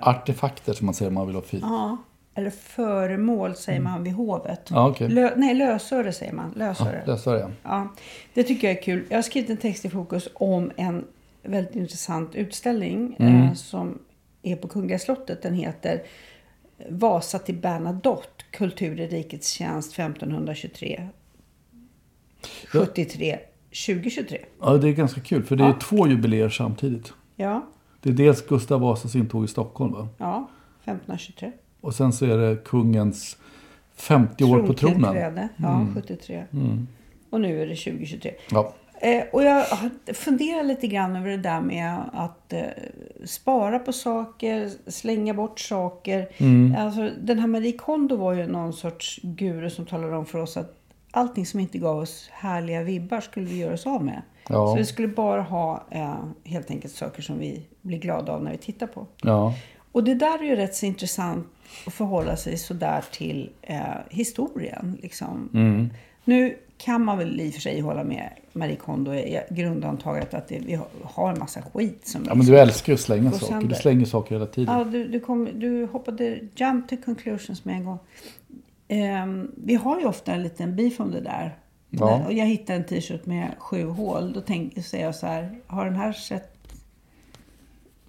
Artefakter 0.00 0.72
som 0.72 0.86
man 0.86 0.94
säger 0.94 1.08
om 1.08 1.14
man 1.14 1.26
vill 1.26 1.36
ha 1.36 1.42
fint. 1.42 1.62
ja, 1.62 1.96
eller 2.34 2.50
föremål 2.50 3.54
säger 3.54 3.80
man 3.80 4.04
vid 4.04 4.12
hovet. 4.12 4.60
Ja, 4.70 4.88
okej. 4.88 5.08
Lö, 5.08 5.32
nej, 5.36 5.54
lösöre 5.54 6.12
säger 6.12 6.32
man. 6.32 6.52
Lösöre. 6.56 7.02
Ja, 7.06 7.12
lösare 7.12 7.38
ja. 7.40 7.50
Ja, 7.62 7.88
det 8.34 8.42
tycker 8.42 8.68
jag 8.68 8.76
är 8.78 8.82
kul. 8.82 9.04
Jag 9.08 9.16
har 9.16 9.22
skrivit 9.22 9.50
en 9.50 9.56
text 9.56 9.84
i 9.84 9.90
Fokus 9.90 10.28
om 10.34 10.70
en 10.76 11.04
väldigt 11.42 11.74
intressant 11.76 12.34
utställning 12.34 13.16
Mm. 13.18 13.42
eh, 13.42 13.52
som 13.54 13.98
är 14.42 14.56
på 14.56 14.68
Kungliga 14.68 14.98
slottet. 14.98 15.42
Den 15.42 15.54
heter 15.54 16.02
Vasa 16.88 17.38
till 17.38 17.54
Bernadotte, 17.54 18.44
Kultur 18.50 19.00
i 19.00 19.06
rikets 19.06 19.48
tjänst 19.50 19.92
1523. 19.92 21.08
73, 22.72 23.38
2023. 23.86 24.38
Ja, 24.60 24.76
det 24.76 24.88
är 24.88 24.92
ganska 24.92 25.20
kul. 25.20 25.42
För 25.44 25.56
det 25.56 25.64
är 25.64 25.72
två 25.72 26.08
jubileer 26.08 26.48
samtidigt. 26.48 27.12
Ja, 27.36 27.66
Det 28.04 28.10
är 28.10 28.14
dels 28.14 28.46
Gustav 28.46 28.80
Vasas 28.80 29.14
intåg 29.14 29.44
i 29.44 29.48
Stockholm 29.48 29.92
va? 29.92 30.08
ja, 30.18 30.48
1523. 30.84 31.52
Och 31.80 31.94
sen 31.94 32.12
så 32.12 32.24
är 32.24 32.38
det 32.38 32.56
kungens 32.64 33.36
50 33.94 34.44
år 34.44 34.62
på 34.66 34.74
tronen. 34.74 35.00
Trontillträde, 35.00 35.48
Ja, 35.56 35.86
73. 35.94 36.44
Och 37.30 37.40
nu 37.40 37.62
är 37.62 37.66
det 37.66 37.76
2023. 37.76 38.34
Ja. 38.50 38.72
Eh, 39.00 39.24
och 39.32 39.42
jag 39.42 39.64
har 39.64 40.12
funderat 40.14 40.66
lite 40.66 40.86
grann 40.86 41.16
över 41.16 41.30
det 41.30 41.36
där 41.36 41.60
med 41.60 41.98
att 42.12 42.52
eh, 42.52 42.60
spara 43.24 43.78
på 43.78 43.92
saker, 43.92 44.70
slänga 44.86 45.34
bort 45.34 45.60
saker. 45.60 46.28
Alltså, 46.78 47.10
den 47.22 47.38
här 47.38 47.46
Marie 47.46 47.72
Kondo 47.72 48.16
var 48.16 48.32
ju 48.32 48.46
någon 48.46 48.72
sorts 48.72 49.20
guru 49.22 49.70
som 49.70 49.86
talade 49.86 50.16
om 50.16 50.26
för 50.26 50.38
oss 50.38 50.56
att 50.56 50.76
allting 51.10 51.46
som 51.46 51.60
inte 51.60 51.78
gav 51.78 51.98
oss 51.98 52.28
härliga 52.32 52.82
vibbar 52.82 53.20
skulle 53.20 53.46
vi 53.46 53.56
göra 53.56 53.74
oss 53.74 53.86
av 53.86 54.04
med. 54.04 54.22
Ja. 54.48 54.66
Så 54.68 54.74
vi 54.76 54.84
skulle 54.84 55.08
bara 55.08 55.42
ha 55.42 55.84
eh, 55.90 56.14
helt 56.44 56.70
enkelt 56.70 56.94
saker 56.94 57.22
som 57.22 57.38
vi 57.38 57.62
blir 57.82 57.98
glada 57.98 58.32
av 58.32 58.42
när 58.44 58.50
vi 58.50 58.56
tittar 58.58 58.86
på. 58.86 59.06
ja. 59.22 59.54
Och 59.92 60.04
det 60.04 60.14
där 60.14 60.38
är 60.38 60.44
ju 60.44 60.56
rätt 60.56 60.74
så 60.74 60.86
intressant 60.86 61.46
att 61.86 61.92
förhålla 61.92 62.36
sig 62.36 62.56
sådär 62.58 63.04
till 63.12 63.50
eh, 63.62 63.78
historien. 64.10 64.98
Liksom. 65.02 65.48
Mm. 65.54 65.90
Nu 66.24 66.56
kan 66.78 67.04
man 67.04 67.18
väl 67.18 67.40
i 67.40 67.50
och 67.50 67.54
för 67.54 67.60
sig 67.60 67.80
hålla 67.80 68.04
med 68.04 68.30
Marie 68.52 68.76
Kondo 68.76 69.14
i 69.14 69.40
grundantaget 69.50 70.34
att 70.34 70.48
det, 70.48 70.58
vi 70.58 70.78
har- 71.04 71.30
en 71.32 71.38
massa 71.38 71.62
skit 71.62 72.06
som 72.06 72.24
ja, 72.28 72.34
men 72.34 72.46
du 72.46 72.58
älskar 72.58 72.92
ju 72.92 72.94
att 72.94 73.00
slänga 73.00 73.30
saker. 73.32 73.46
sönder. 73.46 73.68
Du 73.68 73.74
slänger 73.74 74.04
saker 74.06 74.34
hela 74.34 74.46
tiden. 74.46 74.78
Ja, 74.78 74.84
du, 74.84 75.08
du, 75.08 75.20
kom, 75.20 75.48
du 75.54 75.86
hoppade 75.86 76.38
jump 76.56 76.88
to 76.88 76.96
conclusions 77.04 77.64
med 77.64 77.74
en 77.76 77.84
gång. 77.84 77.98
Ehm, 78.88 79.50
vi 79.56 79.74
har 79.74 80.00
ju 80.00 80.06
ofta 80.06 80.32
en 80.32 80.42
liten 80.42 80.76
beef 80.76 81.00
om 81.00 81.10
det 81.10 81.20
där. 81.20 81.56
Ja. 82.00 82.24
Och 82.26 82.32
jag 82.32 82.46
hittade 82.46 82.78
en 82.78 82.84
t-shirt 82.84 83.26
med 83.26 83.54
sju 83.58 83.84
hål. 83.86 84.32
Då 84.32 84.40
tänker, 84.40 84.82
säger 84.82 85.04
jag 85.04 85.14
så 85.14 85.26
här, 85.26 85.58
har 85.66 85.84
den 85.84 85.96
här 85.96 86.12
sett 86.12 86.50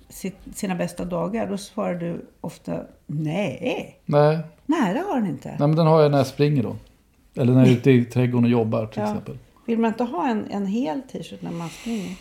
sitt, 0.10 0.38
sina 0.54 0.76
bästa 0.76 1.06
dagar? 1.06 1.48
Då 1.50 1.58
svarar 1.58 1.96
du 1.96 2.26
ofta, 2.42 2.82
nej. 3.08 4.00
Nej. 4.06 4.40
Nej, 4.66 4.94
det 4.94 5.00
har 5.00 5.16
den 5.20 5.30
inte. 5.30 5.50
Nej, 5.50 5.58
men 5.68 5.76
den 5.76 5.88
har 5.88 6.02
jag 6.02 6.12
när 6.12 6.18
jag 6.18 6.28
springer 6.28 6.64
då. 6.64 6.76
Eller 7.36 7.54
när 7.54 7.60
jag 7.60 7.70
är 7.70 7.74
ute 7.78 7.92
i 7.92 8.06
trädgården 8.06 8.44
och 8.44 8.50
jobbar 8.52 8.86
till 8.86 9.02
Ja. 9.02 9.08
exempel. 9.10 9.38
Vill 9.66 9.80
man 9.80 9.88
inte 9.92 10.04
ha 10.04 10.30
en, 10.30 10.46
en 10.52 10.66
hel 10.66 11.02
t-shirt 11.02 11.42
när 11.42 11.52
man 11.52 11.70
springer? 11.70 12.16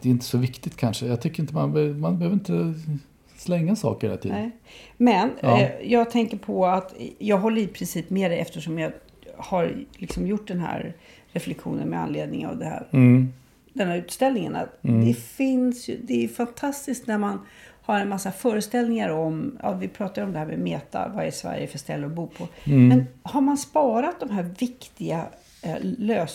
Det 0.00 0.08
är 0.08 0.10
inte 0.10 0.24
så 0.24 0.38
viktigt 0.38 0.76
kanske. 0.76 1.06
Jag 1.06 1.20
tycker 1.20 1.42
inte 1.42 1.54
man, 1.54 2.00
man 2.00 2.18
behöver 2.18 2.34
inte 2.34 2.74
slänga 3.36 3.76
saker 3.76 4.06
hela 4.08 4.20
tiden. 4.20 4.38
Nej. 4.38 4.50
Men 4.96 5.30
Ja. 5.40 5.60
eh, 5.60 5.70
jag 5.92 6.10
tänker 6.10 6.36
på 6.36 6.66
att 6.66 6.94
jag 7.18 7.38
håller 7.38 7.62
i 7.62 7.66
princip 7.66 8.10
med 8.10 8.30
dig 8.30 8.38
eftersom 8.38 8.78
jag 8.78 8.92
har 9.36 9.74
liksom 9.96 10.26
gjort 10.26 10.48
den 10.48 10.60
här 10.60 10.94
reflektionen 11.32 11.88
med 11.88 12.00
anledning 12.00 12.46
av 12.46 12.58
det 12.58 12.64
här, 12.64 12.86
Mm. 12.90 13.32
den 13.72 13.88
här 13.88 13.96
utställningen. 13.96 14.56
Att 14.56 14.78
Det 14.80 15.14
finns 15.14 15.88
ju, 15.88 15.98
det 16.02 16.24
är 16.24 16.28
fantastiskt 16.28 17.06
när 17.06 17.18
man 17.18 17.38
har 17.84 18.00
en 18.00 18.08
massa 18.08 18.32
föreställningar 18.32 19.08
om, 19.08 19.58
ja, 19.62 19.72
vi 19.72 19.88
pratar 19.88 20.22
om 20.22 20.32
det 20.32 20.38
här 20.38 20.46
med 20.46 20.58
meta, 20.58 21.12
vad 21.14 21.24
är 21.26 21.30
Sverige 21.30 21.66
för 21.66 21.78
ställe 21.78 22.06
att 22.06 22.12
bo 22.12 22.26
på. 22.26 22.48
Mm. 22.64 22.88
Men 22.88 23.06
har 23.22 23.40
man 23.40 23.56
sparat 23.58 24.20
de 24.20 24.30
här 24.30 24.42
viktiga 24.58 25.24
eh, 25.62 25.76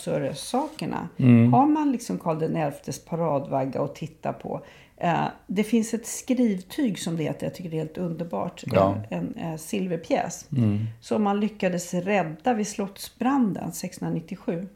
lösöressakerna, 0.07 1.09
har 1.51 1.65
man 1.65 1.91
liksom 1.91 2.19
Karl 2.19 2.71
XIs 2.71 3.05
paradvagga 3.05 3.81
att 3.81 3.95
titta 3.95 4.33
på. 4.33 4.61
Eh, 4.97 5.25
det 5.47 5.63
finns 5.63 5.93
ett 5.93 6.07
skrivtyg 6.07 6.99
som 6.99 7.17
det 7.17 7.23
heter, 7.23 7.45
jag 7.45 7.55
tycker 7.55 7.69
det 7.69 7.75
är 7.75 7.79
helt 7.81 7.97
underbart. 7.97 8.63
Ja. 8.65 8.95
En, 9.09 9.33
en 9.37 9.51
eh, 9.51 9.57
silverpjäs. 9.57 10.47
Som 11.01 11.23
man 11.23 11.39
lyckades 11.39 11.93
rädda 11.93 12.53
vid 12.53 12.67
Slottsbranden 12.67 13.69
1697. 13.69 14.67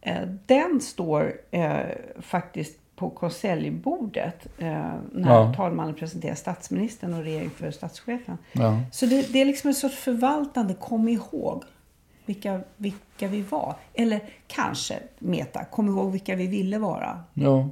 Eh, 0.00 0.22
den 0.46 0.80
står 0.80 1.32
eh, 1.50 1.76
faktiskt 2.20 2.78
på 2.96 3.10
konseljbordet 3.10 4.46
eh, 4.58 4.92
när 5.12 5.30
Ja. 5.30 5.54
talmannen 5.56 5.94
presenterar 5.94 6.34
statsministern 6.34 7.14
och 7.14 7.22
regering 7.24 7.50
för 7.50 7.70
statschefen. 7.70 8.38
Ja. 8.52 8.80
Så 8.92 9.06
det, 9.06 9.32
det 9.32 9.40
är 9.40 9.44
liksom 9.44 9.68
en 9.68 9.74
sorts 9.74 9.96
förvaltande, 9.96 10.74
kom 10.74 11.08
ihåg 11.08 11.64
vilka, 12.26 12.60
vilka 12.76 13.28
vi 13.28 13.42
var. 13.42 13.74
Eller 13.94 14.20
kanske, 14.46 14.94
Meta, 15.18 15.64
kom 15.64 15.88
ihåg 15.88 16.12
vilka 16.12 16.36
vi 16.36 16.46
ville 16.46 16.78
vara. 16.78 17.20
Ja. 17.34 17.68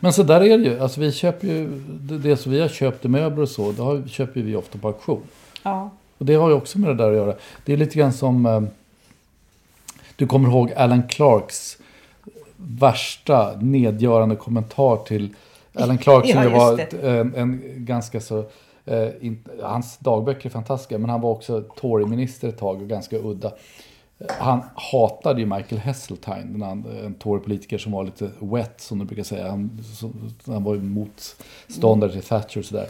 Men 0.00 0.12
så 0.12 0.22
där 0.22 0.40
är 0.40 0.58
det 0.58 0.64
ju. 0.64 0.80
Alltså 0.80 1.00
vi 1.00 1.12
köper 1.12 1.46
ju, 1.46 1.68
det, 2.00 2.36
som 2.36 2.52
vi 2.52 2.60
har 2.60 2.68
köpt 2.68 3.04
i 3.04 3.08
möbler 3.08 3.42
och 3.42 3.48
så, 3.48 3.72
det 3.72 3.82
har, 3.82 4.02
köper 4.08 4.40
vi 4.40 4.56
ofta 4.56 4.78
på 4.78 4.88
auktion. 4.88 5.22
Ja, 5.62 5.90
Och 6.18 6.26
det 6.26 6.34
har 6.34 6.48
ju 6.48 6.54
också 6.54 6.78
med 6.78 6.90
det 6.90 6.94
där 6.94 7.10
att 7.10 7.16
göra. 7.16 7.34
Det 7.64 7.72
är 7.72 7.76
lite 7.76 7.98
grann 7.98 8.12
som, 8.12 8.46
eh, 8.46 8.62
du 10.16 10.26
kommer 10.26 10.48
ihåg 10.48 10.72
Alan 10.72 11.02
Clarks 11.08 11.78
värsta 12.56 13.56
nedgörande 13.60 14.36
kommentar 14.36 14.96
till 14.96 15.28
Alan 15.74 15.98
Clark 15.98 16.30
som 16.30 16.42
Ja, 16.42 16.50
var 16.50 16.86
en, 17.04 17.34
en 17.34 17.60
ganska 17.76 18.20
så, 18.20 18.44
eh, 18.84 19.08
in, 19.20 19.44
hans 19.62 19.98
dagböcker 19.98 20.48
är 20.48 20.52
fantastiska, 20.52 20.98
men 20.98 21.10
han 21.10 21.20
var 21.20 21.30
också 21.30 21.62
Tory-minister 21.62 22.48
ett 22.48 22.58
tag 22.58 22.82
och 22.82 22.88
ganska 22.88 23.16
udda. 23.16 23.52
Han 24.28 24.62
hatade 24.74 25.40
ju 25.40 25.46
Michael 25.46 25.80
Heseltine, 25.80 26.44
den 26.44 26.62
andra, 26.62 26.90
en 26.98 27.14
Tory-politiker 27.14 27.78
som 27.78 27.92
var 27.92 28.04
lite 28.04 28.30
wet 28.40 28.80
som 28.80 28.98
du 28.98 29.04
brukar 29.04 29.22
säga. 29.22 29.50
Han, 29.50 29.80
så, 29.94 30.10
han 30.46 30.64
var 30.64 30.74
ju 30.74 30.80
motståndare 30.80 32.12
till 32.12 32.22
Thatcher 32.22 32.58
och 32.58 32.64
sådär. 32.64 32.86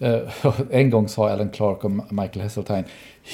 Eh, 0.00 0.52
en 0.70 0.90
gång 0.90 1.08
sa 1.08 1.30
Alan 1.30 1.48
Clark 1.48 1.84
om 1.84 2.02
Michael 2.10 2.40
Heseltine. 2.40 2.84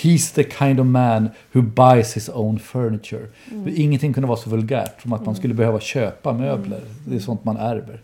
He's 0.03 0.35
the 0.35 0.45
kind 0.45 0.81
of 0.81 0.87
man 0.87 1.29
who 1.53 1.63
buys 1.63 2.17
his 2.17 2.29
own 2.29 2.59
furniture. 2.59 3.27
Mm. 3.53 3.73
Ingenting 3.77 4.13
kunde 4.13 4.27
vara 4.29 4.39
så 4.39 4.51
vulgärt 4.51 5.03
som 5.03 5.13
att 5.13 5.27
man 5.27 5.35
skulle 5.35 5.55
behöva 5.55 5.81
köpa 5.81 6.33
möbler. 6.33 6.81
Det 7.07 7.17
är 7.17 7.21
sånt 7.21 7.45
man 7.45 7.57
ärver. 7.57 8.01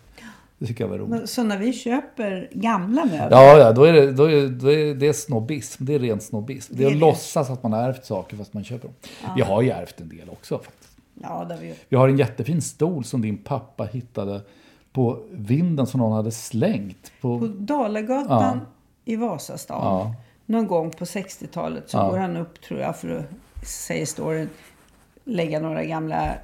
Det 0.63 0.69
tycker 0.69 0.85
jag 0.85 0.89
var 0.89 0.99
roligt. 0.99 1.31
så 1.31 1.43
när 1.43 1.59
vi 1.59 1.73
köper 1.73 2.49
gamla 2.53 3.05
möbler. 3.05 3.29
Ja, 3.31 3.59
ja 3.59 3.73
då 3.73 3.85
är 3.85 3.93
det, 3.93 4.13
då 4.13 4.25
är, 4.31 4.49
då 4.49 4.73
är 4.73 4.95
det 4.95 5.13
snobbism. 5.13 5.85
Det 5.85 5.95
är 5.95 5.99
ren 5.99 6.21
snobbism. 6.21 6.75
Det 6.77 6.85
är 6.85 6.87
Det 6.87 6.93
är 6.93 6.95
att 6.95 7.01
det. 7.01 7.07
låtsas 7.07 7.51
att 7.51 7.63
man 7.63 7.73
har 7.73 7.89
ärvt 7.89 8.05
saker 8.05 8.37
fast 8.37 8.55
man 8.55 8.65
köper 8.65 8.89
dem. 8.89 8.95
Vi 9.37 9.43
har 9.43 9.63
ju 9.63 9.71
ärvt 9.71 10.01
en 10.01 10.09
del 10.09 10.29
också 10.31 10.59
faktiskt. 10.59 10.97
Ja, 11.23 11.45
där 11.49 11.57
vi, 11.57 11.75
Vi 11.89 11.97
har 11.97 12.09
en 12.09 12.19
jättefin 12.19 12.63
stol 12.63 13.05
som 13.05 13.23
din 13.23 13.39
pappa 13.39 13.85
hittade 13.85 14.41
på 14.93 15.19
vinden 15.31 15.87
som 15.87 16.01
någon 16.01 16.13
hade 16.13 16.31
slängt. 16.31 17.13
På, 17.21 17.39
på 17.39 17.47
Dalagatan 17.47 18.61
i 19.05 19.17
Vasastan. 19.17 19.85
Ja. 19.85 20.15
Någon 20.47 20.67
gång 20.67 20.91
på 20.91 21.05
60-talet 21.05 21.91
så 21.91 21.99
går 22.11 22.19
han 22.19 22.37
upp, 22.37 22.61
tror 22.61 22.81
jag, 22.81 22.97
för 22.97 23.09
att, 23.19 23.67
säger 23.69 24.07
storyn, 24.07 24.49
lägga 25.25 25.61
några 25.61 25.85
gamla 25.85 26.35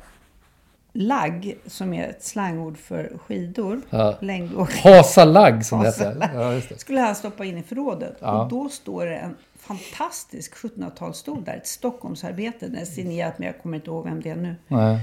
lagg, 0.99 1.59
som 1.67 1.95
är 1.95 2.09
ett 2.09 2.23
slangord 2.23 2.79
för 2.79 3.19
skidor. 3.27 3.81
Ja. 3.91 4.19
Längdåk. 4.21 4.75
Hasalagg 4.75 5.65
som 5.65 5.81
det 5.81 5.87
heter. 5.87 6.31
Ja, 6.35 6.61
det. 6.69 6.81
skulle 6.81 7.01
han 7.01 7.15
stoppa 7.15 7.45
in 7.45 7.59
i 7.59 7.63
förrådet. 7.63 8.17
Ja. 8.21 8.43
Och 8.43 8.49
då 8.49 8.69
står 8.69 9.07
det 9.07 9.17
en 9.17 9.37
fantastisk 9.59 10.55
1700-talsstol 10.55 11.45
där. 11.45 11.57
Ett 11.57 11.67
Stockholmsarbete. 11.67 12.67
Den 12.69 12.77
är 12.77 12.85
signerat, 12.85 13.39
men 13.39 13.47
jag 13.47 13.63
kommer 13.63 13.77
inte 13.77 13.91
ihåg 13.91 14.05
vem 14.05 14.23
det 14.23 14.31
är 14.31 14.37
nu. 14.37 14.57
Nej. 14.69 14.99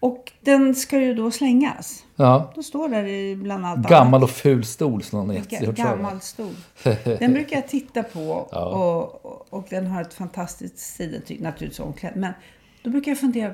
Och 0.00 0.32
den 0.40 0.74
ska 0.74 1.00
ju 1.00 1.14
då 1.14 1.30
slängas. 1.30 2.04
Ja. 2.16 2.52
Då 2.54 2.62
står 2.62 2.88
där 2.88 3.04
i 3.04 3.36
bland 3.36 3.66
allt 3.66 3.88
Gammal 3.88 4.22
och 4.22 4.30
ful 4.30 4.64
stol 4.64 5.02
som 5.02 5.26
någon 5.26 5.36
gjort 5.36 5.48
Gammal 5.76 6.20
stol. 6.20 6.54
Den 7.18 7.32
brukar 7.32 7.56
jag 7.56 7.68
titta 7.68 8.02
på 8.02 8.30
och, 8.30 9.24
och, 9.24 9.46
och 9.50 9.66
den 9.70 9.86
har 9.86 10.02
ett 10.02 10.14
fantastiskt 10.14 10.78
sidentyg, 10.78 11.40
naturligtvis 11.40 11.80
omklädd. 11.80 12.16
Men 12.16 12.32
då 12.82 12.90
brukar 12.90 13.10
jag 13.10 13.18
fundera, 13.18 13.52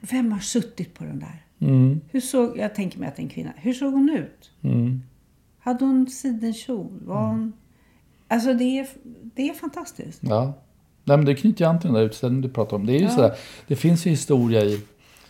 vem 0.00 0.32
har 0.32 0.40
suttit 0.40 0.94
på 0.94 1.04
den 1.04 1.18
där? 1.18 1.42
Mm. 1.58 2.00
Hur 2.10 2.20
såg, 2.20 2.58
jag 2.58 2.74
tänker 2.74 2.98
mig 2.98 3.08
att 3.08 3.16
det 3.16 3.22
är 3.22 3.24
en 3.24 3.30
kvinna. 3.30 3.52
Hur 3.56 3.72
såg 3.72 3.92
hon 3.92 4.10
ut? 4.10 4.50
Mm. 4.62 5.02
Hade 5.58 5.84
hon 5.84 6.06
sidenkjol? 6.06 7.00
Var 7.04 7.26
hon... 7.26 7.52
Alltså 8.28 8.54
det 8.54 8.64
är, 8.64 8.88
det 9.34 9.48
är 9.48 9.54
fantastiskt. 9.54 10.20
Ja. 10.22 10.52
Nej, 11.04 11.16
men 11.16 11.26
det 11.26 11.34
knyter 11.34 11.64
ju 11.64 11.70
an 11.70 11.80
till 11.80 11.88
den 11.88 11.94
där 11.94 12.06
utställningen 12.06 12.42
du 12.42 12.48
pratar 12.48 12.76
om. 12.76 12.86
Det 12.86 12.92
är 12.96 13.00
ju 13.00 13.08
sådär, 13.08 13.32
det 13.66 13.76
finns 13.76 14.06
ju 14.06 14.10
historia 14.10 14.64
i, 14.64 14.80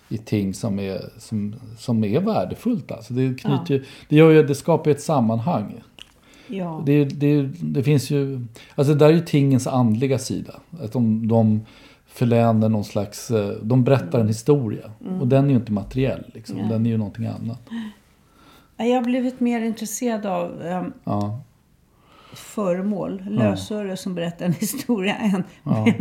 i 0.08 0.18
ting 0.18 0.54
som 0.54 0.78
är, 0.78 1.00
som, 1.18 1.54
som 1.78 2.04
är 2.04 2.20
värdefullt. 2.20 2.92
Alltså 2.92 3.14
det, 3.14 3.34
knyter 3.34 3.74
ju, 3.74 3.84
det, 4.08 4.16
gör 4.16 4.30
ju, 4.30 4.42
det 4.42 4.54
skapar 4.54 4.90
ju 4.90 4.94
ett 4.94 5.02
sammanhang. 5.02 5.82
Ja. 6.46 6.82
Det, 6.86 7.04
det, 7.04 7.42
det 7.60 7.82
finns 7.82 8.10
ju, 8.10 8.46
alltså 8.74 8.94
det 8.94 8.98
där 8.98 9.08
är 9.08 9.12
ju 9.12 9.20
tingens 9.20 9.66
andliga 9.66 10.18
sida. 10.18 10.60
Att 10.80 10.92
de, 10.92 11.28
de 11.28 11.60
förlänar 12.18 12.68
någon 12.68 12.84
slags, 12.84 13.30
eh, 13.30 13.48
de 13.62 13.84
berättar 13.84 14.20
en 14.20 14.28
historia. 14.28 14.90
Mm. 15.00 15.20
Och 15.20 15.28
den 15.28 15.44
är 15.44 15.50
ju 15.50 15.56
inte 15.56 15.72
materiell, 15.72 16.24
liksom. 16.34 16.68
den 16.68 16.86
är 16.86 16.90
ju 16.90 16.96
någonting 16.96 17.26
annat. 17.26 17.60
Jag 18.76 18.94
har 18.94 19.02
blivit 19.02 19.40
mer 19.40 19.60
intresserad 19.60 20.26
av 20.26 20.62
um, 20.62 20.92
Ja. 21.04 21.40
föremål, 22.34 23.22
lösöre 23.30 23.96
som 23.96 24.14
berättar 24.14 24.46
en 24.46 24.52
historia 24.52 25.14
än 25.16 25.44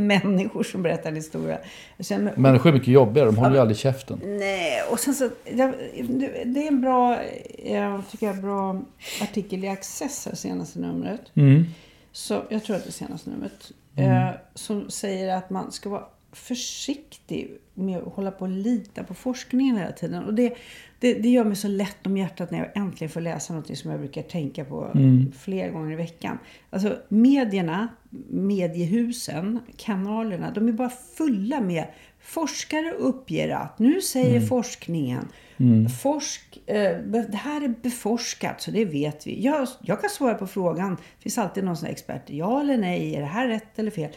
människor 0.08 0.64
som 0.64 0.82
berättar 0.82 1.10
en 1.10 1.16
historia. 1.16 1.58
Känner, 2.00 2.38
Människor 2.38 2.70
är 2.70 2.74
mycket 2.74 2.88
jobbigare, 2.88 3.26
de 3.26 3.38
håller 3.38 3.56
ju 3.56 3.62
aldrig 3.62 3.78
käften. 3.78 4.20
Nej, 4.24 4.82
och 4.92 5.00
sen 5.00 5.14
så... 5.14 5.30
Det, 5.54 5.74
det 6.46 6.64
är 6.64 6.68
en 6.68 6.82
bra, 6.82 7.20
jag 7.66 8.04
tycker 8.12 8.28
jag, 8.28 8.42
bra 8.42 8.82
artikel 9.22 9.64
i 9.64 9.68
Access 9.68 10.26
här, 10.26 10.36
senaste 10.36 10.80
numret. 10.80 11.22
Mm. 11.34 11.66
Så, 12.12 12.44
jag 12.50 12.64
tror 12.64 12.76
att 12.76 12.84
det 12.84 12.90
är 12.90 12.92
senaste 12.92 13.30
numret. 13.30 13.72
Mm. 13.98 14.28
Eh, 14.28 14.34
som 14.54 14.90
säger 14.90 15.36
att 15.38 15.50
man 15.50 15.72
ska 15.72 15.90
vara 15.90 16.04
försiktig 16.32 17.58
med 17.74 17.98
att 17.98 18.14
hålla 18.14 18.32
på 18.32 18.46
och 18.46 18.50
lita 18.50 19.04
på 19.04 19.14
forskningen 19.14 19.78
hela 19.78 19.92
tiden. 19.92 20.24
Och 20.24 20.34
det, 20.34 20.54
det, 21.00 21.14
det 21.14 21.30
gör 21.30 21.44
mig 21.44 21.56
så 21.56 21.68
lätt 21.68 22.06
om 22.08 22.18
hjärtat 22.18 22.52
när 22.52 22.60
jag 22.60 22.78
äntligen 22.78 23.10
får 23.10 23.22
läsa 23.22 23.54
något 23.54 23.78
som 23.78 23.92
jag 23.92 24.00
brukar 24.00 24.22
tänka 24.22 24.66
på 24.66 24.92
Mm. 24.96 25.32
flera 25.40 25.70
gånger 25.70 25.92
i 25.92 25.96
veckan. 25.96 26.38
Alltså 26.70 26.98
medierna, 27.10 27.88
mediehusen, 28.30 29.60
kanalerna, 29.78 30.52
de 30.52 30.68
är 30.68 30.72
bara 30.72 30.90
fulla 30.90 31.62
med 31.62 31.86
forskare 32.28 32.92
uppger 32.92 33.50
att, 33.50 33.80
nu 33.80 34.02
säger 34.02 34.36
Mm. 34.36 34.48
forskningen, 34.48 35.28
Forsk, 36.02 36.60
eh, 36.66 36.98
det 37.30 37.38
här 37.38 37.64
är 37.64 37.74
beforskat 37.82 38.62
så 38.62 38.72
det 38.72 38.86
vet 38.86 39.28
vi. 39.28 39.44
Jag, 39.44 39.68
jag 39.82 40.02
kan 40.02 40.10
svara 40.10 40.34
på 40.34 40.48
frågan, 40.48 40.96
det 40.96 41.24
finns 41.24 41.38
alltid 41.38 41.64
någon 41.64 41.78
sån 41.78 41.90
expert, 41.90 42.22
ja 42.26 42.62
eller 42.62 42.78
nej, 42.78 43.16
är 43.16 43.20
det 43.20 43.26
här 43.28 43.48
rätt 43.48 43.80
eller 43.80 43.92
fel? 43.92 44.10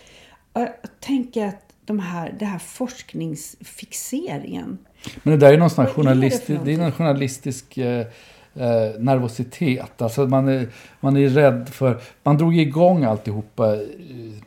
Jag 0.52 0.68
tänker 1.00 1.46
att 1.46 1.64
de 1.84 1.98
här, 1.98 2.34
det 2.38 2.44
här 2.44 2.58
forskningsfixeringen, 2.58 4.78
Men 5.22 5.38
det 5.38 5.46
där 5.46 5.52
är 5.52 5.58
någon 5.58 5.70
sån 5.70 5.84
här 5.86 5.92
journalistisk, 5.92 6.60
det 6.64 6.74
är 6.74 6.78
någon 6.78 6.92
journalistisk 6.92 7.78
eh, 7.78 8.06
eh, 8.54 9.00
nervositet. 9.00 10.02
Alltså 10.02 10.26
man 10.26 10.48
är, 10.48 10.68
man 11.00 11.16
är 11.16 11.28
rädd 11.28 11.68
för... 11.68 11.98
Man 12.22 12.36
drog 12.36 12.56
igång 12.56 13.04
alltihopa 13.04 13.74
eh, 13.74 13.80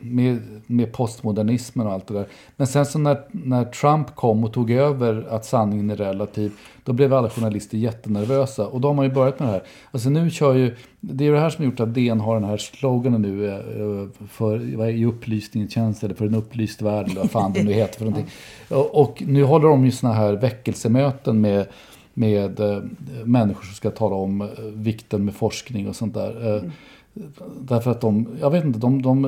med, 0.00 0.38
med 0.66 0.92
postmodernismen 0.92 1.86
och 1.86 1.92
allt 1.92 2.06
det 2.06 2.14
där. 2.14 2.26
Men 2.56 2.66
sen 2.66 2.86
så 2.86 2.98
när, 2.98 3.20
när 3.30 3.64
Trump 3.64 4.14
kom 4.14 4.44
och 4.44 4.52
tog 4.52 4.70
över 4.70 5.26
att 5.30 5.44
sanningen 5.44 5.90
är 5.90 5.96
relativ, 5.96 6.52
då 6.84 6.92
blev 6.92 7.14
alla 7.14 7.30
journalister 7.30 7.78
jättenervösa. 7.78 8.66
Och 8.66 8.80
då 8.80 8.88
har 8.88 8.94
man 8.94 9.04
ju 9.04 9.12
börjat 9.12 9.38
med 9.38 9.48
det 9.48 9.52
här. 9.52 9.62
Alltså 9.90 10.10
nu 10.10 10.30
kör 10.30 10.54
ju... 10.54 10.76
Det 11.00 11.26
är 11.26 11.32
det 11.32 11.40
här 11.40 11.50
som 11.50 11.64
har 11.64 11.70
gjort 11.70 11.80
att 11.80 11.94
DN 11.94 12.20
har 12.20 12.34
den 12.34 12.44
här 12.44 12.56
sloganen 12.56 13.22
nu 13.22 13.48
eh, 13.48 14.26
för 14.28 14.76
vad 14.76 14.88
är, 14.88 14.92
i 14.92 15.04
upplysningens 15.04 15.72
tjänst 15.72 16.04
eller 16.04 16.14
för 16.14 16.26
en 16.26 16.34
upplyst 16.34 16.82
värld 16.82 17.08
eller 17.08 17.20
vad 17.20 17.30
fan 17.30 17.52
det 17.52 17.62
nu 17.62 17.72
heter 17.72 17.98
för 17.98 18.04
någonting. 18.04 18.30
Och, 18.68 19.00
och 19.00 19.22
nu 19.26 19.44
håller 19.44 19.68
de 19.68 19.84
ju 19.84 19.90
såna 19.90 20.12
här 20.12 20.32
väckelsemöten 20.32 21.40
med 21.40 21.66
med 22.14 22.60
eh, 22.60 22.82
människor 23.24 23.62
som 23.62 23.74
ska 23.74 23.90
tala 23.90 24.16
om 24.16 24.40
eh, 24.40 24.48
vikten 24.74 25.24
med 25.24 25.34
forskning 25.34 25.88
och 25.88 25.96
sånt 25.96 26.14
där. 26.14 26.56
Eh, 26.56 26.62
Därför 27.60 27.90
att 27.90 28.00
de, 28.00 28.28
jag 28.40 28.50
vet 28.50 28.64
inte, 28.64 28.78
de, 28.78 29.02
de, 29.02 29.22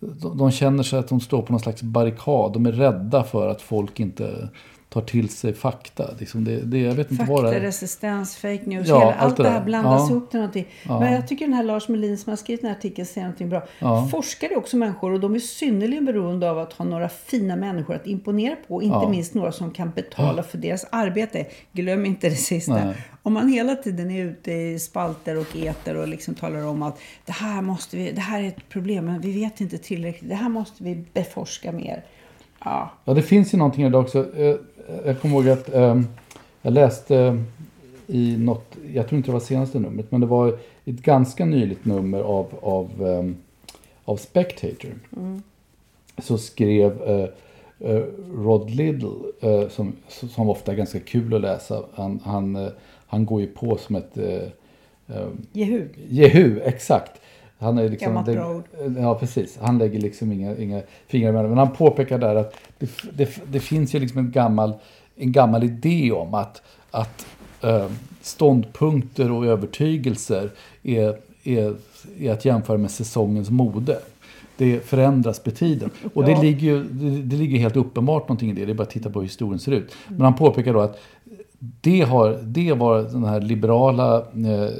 de, 0.00 0.38
de 0.38 0.50
känner 0.50 0.82
sig 0.82 0.98
att 0.98 1.08
de 1.08 1.20
står 1.20 1.42
på 1.42 1.52
någon 1.52 1.60
slags 1.60 1.82
barrikad. 1.82 2.52
De 2.52 2.66
är 2.66 2.72
rädda 2.72 3.24
för 3.24 3.48
att 3.48 3.62
folk 3.62 4.00
inte 4.00 4.48
tar 4.92 5.00
till 5.00 5.28
sig 5.28 5.52
fakta. 5.54 6.10
Liksom 6.18 6.44
det, 6.44 6.56
det, 6.60 6.78
jag 6.78 6.94
vet 6.94 7.10
inte 7.10 7.24
vad 7.24 7.44
det 7.44 7.48
är. 7.48 7.52
faktaresistens, 7.52 8.36
fake 8.36 8.60
news, 8.64 8.88
Ja, 8.88 8.98
hela, 8.98 9.12
allt 9.14 9.22
allt 9.22 9.36
det 9.36 9.48
här 9.50 9.64
blandas 9.64 10.00
Ja. 10.00 10.10
ihop 10.10 10.30
till 10.30 10.38
någonting. 10.40 10.66
Ja. 10.86 11.00
Men 11.00 11.12
jag 11.12 11.28
tycker 11.28 11.44
den 11.44 11.54
här 11.54 11.62
Lars 11.64 11.88
Melin 11.88 12.18
som 12.18 12.30
har 12.30 12.36
skrivit 12.36 12.60
den 12.60 12.70
här 12.70 12.76
artikeln 12.76 13.06
säger 13.06 13.26
någonting 13.26 13.48
bra. 13.48 13.62
Ja. 13.78 14.08
Forskare 14.10 14.52
är 14.52 14.58
också 14.58 14.76
människor 14.76 15.12
och 15.12 15.20
de 15.20 15.34
är 15.34 15.38
synnerligen 15.38 16.04
beroende 16.04 16.50
av 16.50 16.58
att 16.58 16.72
ha 16.72 16.84
några 16.84 17.08
fina 17.08 17.56
människor 17.56 17.94
att 17.94 18.06
imponera 18.06 18.56
på. 18.68 18.82
Inte 18.82 19.08
minst 19.08 19.34
några 19.34 19.52
som 19.52 19.70
kan 19.70 19.90
betala 19.90 20.42
för 20.42 20.58
deras 20.58 20.86
arbete. 20.92 21.46
Glöm 21.72 22.06
inte 22.06 22.28
det 22.28 22.36
sista. 22.36 22.84
Nej. 22.84 22.94
Om 23.22 23.32
man 23.32 23.48
hela 23.48 23.74
tiden 23.74 24.10
är 24.10 24.24
ute 24.24 24.52
i 24.52 24.78
spalter 24.78 25.36
och 25.38 25.56
eter 25.56 25.96
och 25.96 26.08
liksom 26.08 26.34
talar 26.34 26.66
om 26.66 26.82
att 26.82 26.98
det 27.24 27.32
här, 27.32 27.62
måste 27.62 27.96
vi, 27.96 28.12
det 28.12 28.20
här 28.20 28.42
är 28.42 28.48
ett 28.48 28.68
problem 28.68 29.04
men 29.04 29.20
vi 29.20 29.32
vet 29.40 29.60
inte 29.60 29.78
tillräckligt. 29.78 30.28
Det 30.30 30.34
här 30.36 30.48
måste 30.48 30.84
vi 30.84 31.04
beforska 31.12 31.72
mer. 31.72 32.04
Ja, 32.64 32.92
Ja, 33.04 33.14
det 33.14 33.22
finns 33.22 33.54
ju 33.54 33.58
någonting 33.58 33.84
idag 33.86 34.00
också. 34.04 34.26
Eh, 34.88 34.94
Jag 35.06 35.20
kommer 35.20 35.34
ihåg 35.34 35.48
att 35.48 35.74
eh, 35.74 36.00
jag 36.62 36.72
läste 36.72 37.16
eh, 37.18 37.36
i 38.06 38.36
något, 38.36 38.76
jag 38.94 39.08
tror 39.08 39.16
inte 39.16 39.28
det 39.28 39.32
var 39.32 39.40
senaste 39.40 39.78
numret, 39.78 40.10
men 40.10 40.20
det 40.20 40.26
var 40.26 40.48
ett 40.84 41.02
ganska 41.02 41.44
nyligt 41.44 41.84
nummer 41.84 42.20
av, 42.20 42.46
av, 42.60 43.06
eh, 43.06 43.30
av 44.04 44.16
Spectator. 44.16 44.90
Så 46.18 46.38
skrev 46.38 47.02
eh, 47.02 47.28
Rod 48.36 48.70
Liddle, 48.70 49.10
eh, 49.40 49.68
som, 49.68 49.92
som 50.08 50.48
ofta 50.48 50.72
är 50.72 50.76
ganska 50.76 51.00
kul 51.00 51.34
att 51.34 51.40
läsa, 51.40 51.84
han, 51.94 52.20
han, 52.24 52.70
han 53.06 53.26
går 53.26 53.40
ju 53.40 53.46
på 53.46 53.76
som 53.76 53.96
ett 53.96 54.18
eh, 54.18 54.42
eh, 55.16 55.28
Jehu. 55.52 55.88
Jehu, 56.08 56.60
exakt. 56.64 57.20
Han 57.62 57.78
är 57.78 57.88
liksom, 57.88 58.06
Gammalt 58.08 58.26
det- 58.26 58.36
road. 58.36 58.62
Ja, 58.98 59.14
precis. 59.14 59.58
Han 59.62 59.78
lägger 59.78 60.00
liksom 60.00 60.32
inga, 60.32 60.56
inga 60.56 60.82
fingrar 61.06 61.28
emellan. 61.30 61.48
Men 61.48 61.58
han 61.58 61.72
påpekar 61.72 62.18
där 62.18 62.34
att 62.36 62.54
det, 62.78 62.90
det, 63.12 63.28
det 63.52 63.60
finns 63.60 63.94
ju 63.94 63.98
liksom 63.98 64.18
en 64.18 64.30
gammal, 64.30 64.74
en 65.16 65.32
gammal 65.32 65.64
idé 65.64 66.12
om 66.12 66.34
att, 66.34 66.62
att 66.90 67.26
eh, 67.62 67.86
ståndpunkter 68.22 69.30
och 69.32 69.46
övertygelser 69.46 70.50
är, 70.82 71.16
är, 71.44 71.74
är 72.18 72.32
att 72.32 72.44
jämföra 72.44 72.78
med 72.78 72.90
säsongens 72.90 73.50
mode. 73.50 73.98
Det 74.56 74.80
förändras 74.86 75.44
med 75.44 75.56
tiden. 75.56 75.90
Och 76.14 76.24
det, 76.24 76.30
Ja. 76.30 76.42
ligger 76.42 76.60
ju, 76.66 76.84
det, 76.84 77.22
det 77.22 77.36
ligger 77.36 77.58
helt 77.58 77.76
uppenbart 77.76 78.22
någonting 78.28 78.50
i 78.50 78.52
det. 78.52 78.64
Det 78.64 78.72
är 78.72 78.74
bara 78.74 78.82
att 78.82 78.90
titta 78.90 79.10
på 79.10 79.18
hur 79.20 79.26
historien 79.26 79.58
ser 79.58 79.72
ut. 79.72 79.92
Men 80.08 80.20
han 80.20 80.34
påpekar 80.34 80.72
då 80.74 80.80
att 80.80 80.98
det, 81.80 82.00
har, 82.00 82.38
det 82.42 82.72
var 82.72 83.02
den 83.02 83.24
här 83.24 83.40
liberala 83.40 84.16
eh, 84.18 84.70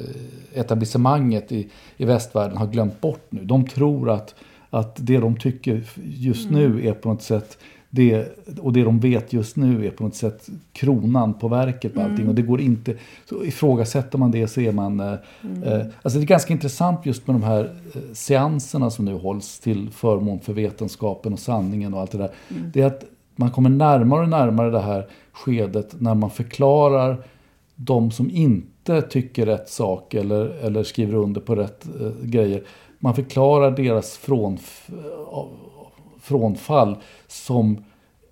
etablissemanget 0.55 1.51
i, 1.51 1.69
i 1.97 2.05
västvärlden 2.05 2.57
har 2.57 2.67
glömt 2.67 3.01
bort 3.01 3.27
nu. 3.29 3.45
De 3.45 3.67
tror 3.67 4.09
att, 4.09 4.35
att 4.69 4.95
det 4.99 5.17
de 5.17 5.37
tycker 5.37 5.83
just 6.03 6.49
nu 6.49 6.87
är 6.87 6.93
på 6.93 7.09
något 7.09 7.21
sätt 7.21 7.57
det, 7.95 8.27
och 8.61 8.73
det 8.73 8.83
de 8.83 8.99
vet 8.99 9.33
just 9.33 9.55
nu 9.55 9.85
är 9.85 9.91
på 9.91 10.03
något 10.03 10.15
sätt 10.15 10.49
kronan 10.71 11.33
på 11.33 11.47
verket 11.47 11.93
på 11.93 12.01
allting. 12.01 12.27
Och 12.27 12.35
det 12.35 12.41
går 12.41 12.61
inte, 12.61 12.95
så 13.29 13.43
ifrågasätter 13.43 14.17
man 14.17 14.31
det 14.31 14.47
så 14.47 14.61
är 14.61 14.71
man... 14.71 14.99
Eh, 14.99 15.13
eh, 15.63 15.85
alltså 16.01 16.19
det 16.19 16.25
är 16.25 16.27
ganska 16.27 16.53
intressant 16.53 17.05
just 17.05 17.27
med 17.27 17.35
de 17.35 17.43
här 17.43 17.63
eh, 17.95 18.01
seanserna 18.13 18.89
som 18.89 19.05
nu 19.05 19.13
hålls 19.13 19.59
till 19.59 19.89
förmån 19.89 20.39
för 20.39 20.53
vetenskapen 20.53 21.33
och 21.33 21.39
sanningen 21.39 21.93
och 21.93 21.99
allt 21.99 22.11
det 22.11 22.17
där. 22.17 22.31
Det 22.73 22.81
är 22.81 22.85
att 22.85 23.03
man 23.35 23.51
kommer 23.51 23.69
närmare 23.69 24.21
och 24.21 24.29
närmare 24.29 24.71
det 24.71 24.81
här 24.81 25.07
skedet 25.31 26.01
när 26.01 26.15
man 26.15 26.29
förklarar 26.29 27.17
de 27.75 28.11
som 28.11 28.29
inte 28.29 29.01
tycker 29.01 29.45
rätt 29.45 29.69
sak 29.69 30.13
eller, 30.13 30.45
eller 30.45 30.83
skriver 30.83 31.15
under 31.15 31.41
på 31.41 31.55
rätt 31.55 31.85
eh, 32.01 32.25
grejer. 32.25 32.63
Man 32.99 33.15
förklarar 33.15 33.71
deras 33.71 34.17
frånf 34.17 34.89
av- 35.31 35.49
frånfall 36.21 36.97
som 37.27 37.83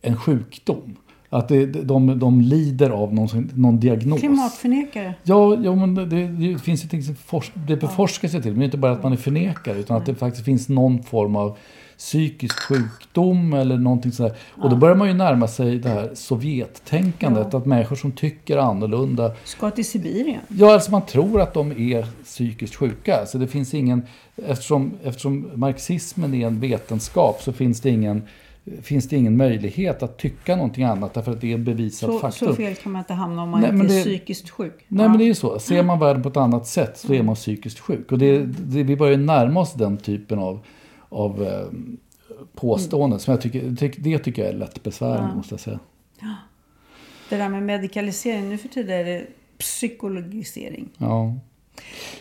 en 0.02 0.18
sjukdom. 0.18 0.96
Att 1.30 1.48
det, 1.48 1.66
de, 1.66 2.20
de 2.20 2.42
lider 2.42 2.90
av 2.90 3.14
någon, 3.14 3.50
någon 3.56 3.80
diagnos. 3.80 4.20
Klimatförnekare. 4.20 5.14
Ja, 5.24 5.58
ja 5.64 5.76
men 5.76 5.96
det, 5.96 6.06
det, 6.06 6.28
det 6.28 6.60
finns 6.60 6.84
ju 6.84 6.88
ting 6.88 7.04
som 7.04 7.16
forsk, 7.16 7.52
det 7.68 7.76
beforskas 7.78 8.34
ju 8.36 8.42
till. 8.42 8.54
Men 8.54 8.62
inte 8.64 8.78
bara 8.78 8.92
att 8.92 9.04
man 9.04 9.12
är 9.12 9.18
förnekare 9.18 9.80
utan 9.80 9.98
att 9.98 10.06
det 10.06 10.16
faktiskt 10.16 10.46
finns 10.46 10.70
någon 10.70 11.04
form 11.04 11.36
av 11.36 11.58
psykisk 12.02 12.60
sjukdom 12.60 13.54
eller 13.54 13.78
någonting 13.78 14.12
sådär. 14.12 14.34
Och 14.62 14.70
då 14.70 14.76
börjar 14.76 14.96
man 14.96 15.08
ju 15.08 15.14
närma 15.14 15.48
sig 15.48 15.80
det 15.80 15.90
här 15.90 16.10
Sovjettänkandet. 16.14 17.54
Att 17.54 17.66
människor 17.66 17.96
som 17.96 18.12
tycker 18.12 18.58
annorlunda 18.58 19.32
Ska 19.44 19.72
till 19.72 19.86
Sibirien. 19.86 20.42
Ja, 20.48 20.74
alltså 20.74 20.92
man 20.92 21.06
tror 21.06 21.42
att 21.42 21.54
de 21.54 21.72
är 21.72 22.06
psykiskt 22.24 22.76
sjuka. 22.76 23.26
Så 23.26 23.38
det 23.38 23.48
finns 23.48 23.74
ingen, 23.74 24.02
eftersom, 24.46 24.94
eftersom 25.04 25.50
marxismen 25.56 26.34
är 26.34 26.48
en 26.48 26.60
vetenskap 26.60 27.42
så 27.42 27.54
finns 27.54 27.82
det 27.82 27.90
ingen, 27.90 28.24
finns 28.82 29.10
det 29.10 29.16
ingen 29.16 29.38
möjlighet 29.38 30.04
att 30.04 30.18
tycka 30.18 30.56
någonting 30.56 30.84
annat 30.84 31.14
därför 31.14 31.32
att 31.32 31.42
det 31.42 31.52
är 31.52 31.56
en 31.56 31.64
bevisad 31.64 32.10
Så, 32.10 32.20
faktum. 32.20 32.48
så 32.48 32.56
fel 32.56 32.76
kan 32.76 32.92
man 32.92 33.00
inte 33.00 33.14
hamna 33.14 33.44
om 33.44 33.50
man 33.50 33.62
Nej, 33.62 33.70
inte 33.70 33.84
men 33.84 33.92
är 33.92 33.96
det- 33.96 34.02
psykiskt 34.02 34.50
sjuk. 34.50 34.86
Nej 34.88 35.04
Ja. 35.06 35.10
men 35.10 35.18
det 35.18 35.24
är 35.24 35.28
ju 35.28 35.36
så. 35.36 35.60
Ser 35.60 35.84
man 35.84 36.00
världen 36.00 36.24
på 36.24 36.30
ett 36.30 36.38
annat 36.38 36.68
sätt 36.68 36.98
så 36.98 37.14
är 37.14 37.24
man 37.24 37.36
psykiskt 37.36 37.80
sjuk. 37.80 38.12
Och 38.12 38.18
det, 38.18 38.40
det, 38.46 38.84
vi 38.84 38.96
börjar 38.96 39.18
närma 39.18 39.60
oss 39.60 39.74
den 39.74 39.98
typen 39.98 40.40
av, 40.40 40.60
av 41.12 41.44
eh, 41.44 41.68
påståenden. 42.54 43.20
Som 43.20 43.32
jag 43.32 43.42
tycker, 43.42 43.62
tyck- 43.62 44.00
det 44.00 44.20
tycker 44.20 44.42
jag 44.42 44.54
är 44.54 44.58
lätt 44.58 44.84
besvärande 44.84 45.36
måste 45.36 45.54
jag 45.54 45.60
säga. 45.60 45.80
Det 47.30 47.38
där 47.38 47.50
med 47.50 47.64
medikalisering, 47.64 48.50
nu 48.50 48.58
för 48.58 48.68
tiden 48.68 49.00
är 49.00 49.06
det 49.06 49.26
psykologisering. 49.58 50.90
Ja. 50.98 51.36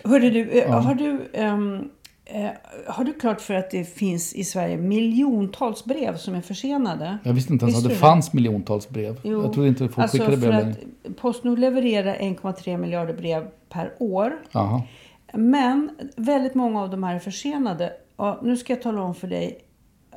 Hörde 0.05 0.31
du, 0.31 0.50
eh, 0.50 0.83
har, 0.83 0.94
du 0.94 1.31
eh, 1.33 2.50
har 2.87 3.05
du 3.05 3.12
klart 3.12 3.40
för 3.40 3.55
att 3.55 3.70
det 3.70 3.85
finns 3.85 4.35
i 4.35 4.44
Sverige 4.44 4.76
miljontals 4.76 5.85
brev 5.85 6.16
som 6.16 6.35
är 6.35 6.40
försenade? 6.40 7.18
Jag 7.24 7.33
visste 7.33 7.53
inte 7.53 7.64
ens 7.64 7.79
att 7.85 7.88
det 7.88 7.94
fanns 7.96 8.33
miljontals 8.33 8.88
brev. 8.88 9.20
Jo. 9.24 9.42
Jag 9.42 9.53
trodde 9.53 9.68
inte 9.68 9.88
folk 9.88 9.98
alltså 9.98 10.16
skickade 10.18 10.37
brev 10.37 10.50
för 10.53 10.59
längre. 10.59 10.76
att 11.09 11.16
Postnord 11.16 11.59
levererar 11.59 12.14
1,3 12.14 12.76
miljarder 12.76 13.14
brev 13.14 13.46
per 13.68 13.92
år. 13.98 14.33
Jaha. 14.53 14.83
Men 15.33 15.90
väldigt 16.16 16.55
många 16.55 16.83
av 16.83 16.90
de 16.90 17.03
här 17.03 17.14
är 17.14 17.18
försenade. 17.18 17.92
Ja, 18.21 18.39
nu 18.43 18.57
ska 18.57 18.73
jag 18.73 18.83
tala 18.83 19.03
om 19.03 19.15
för 19.15 19.29
dig 19.29 19.65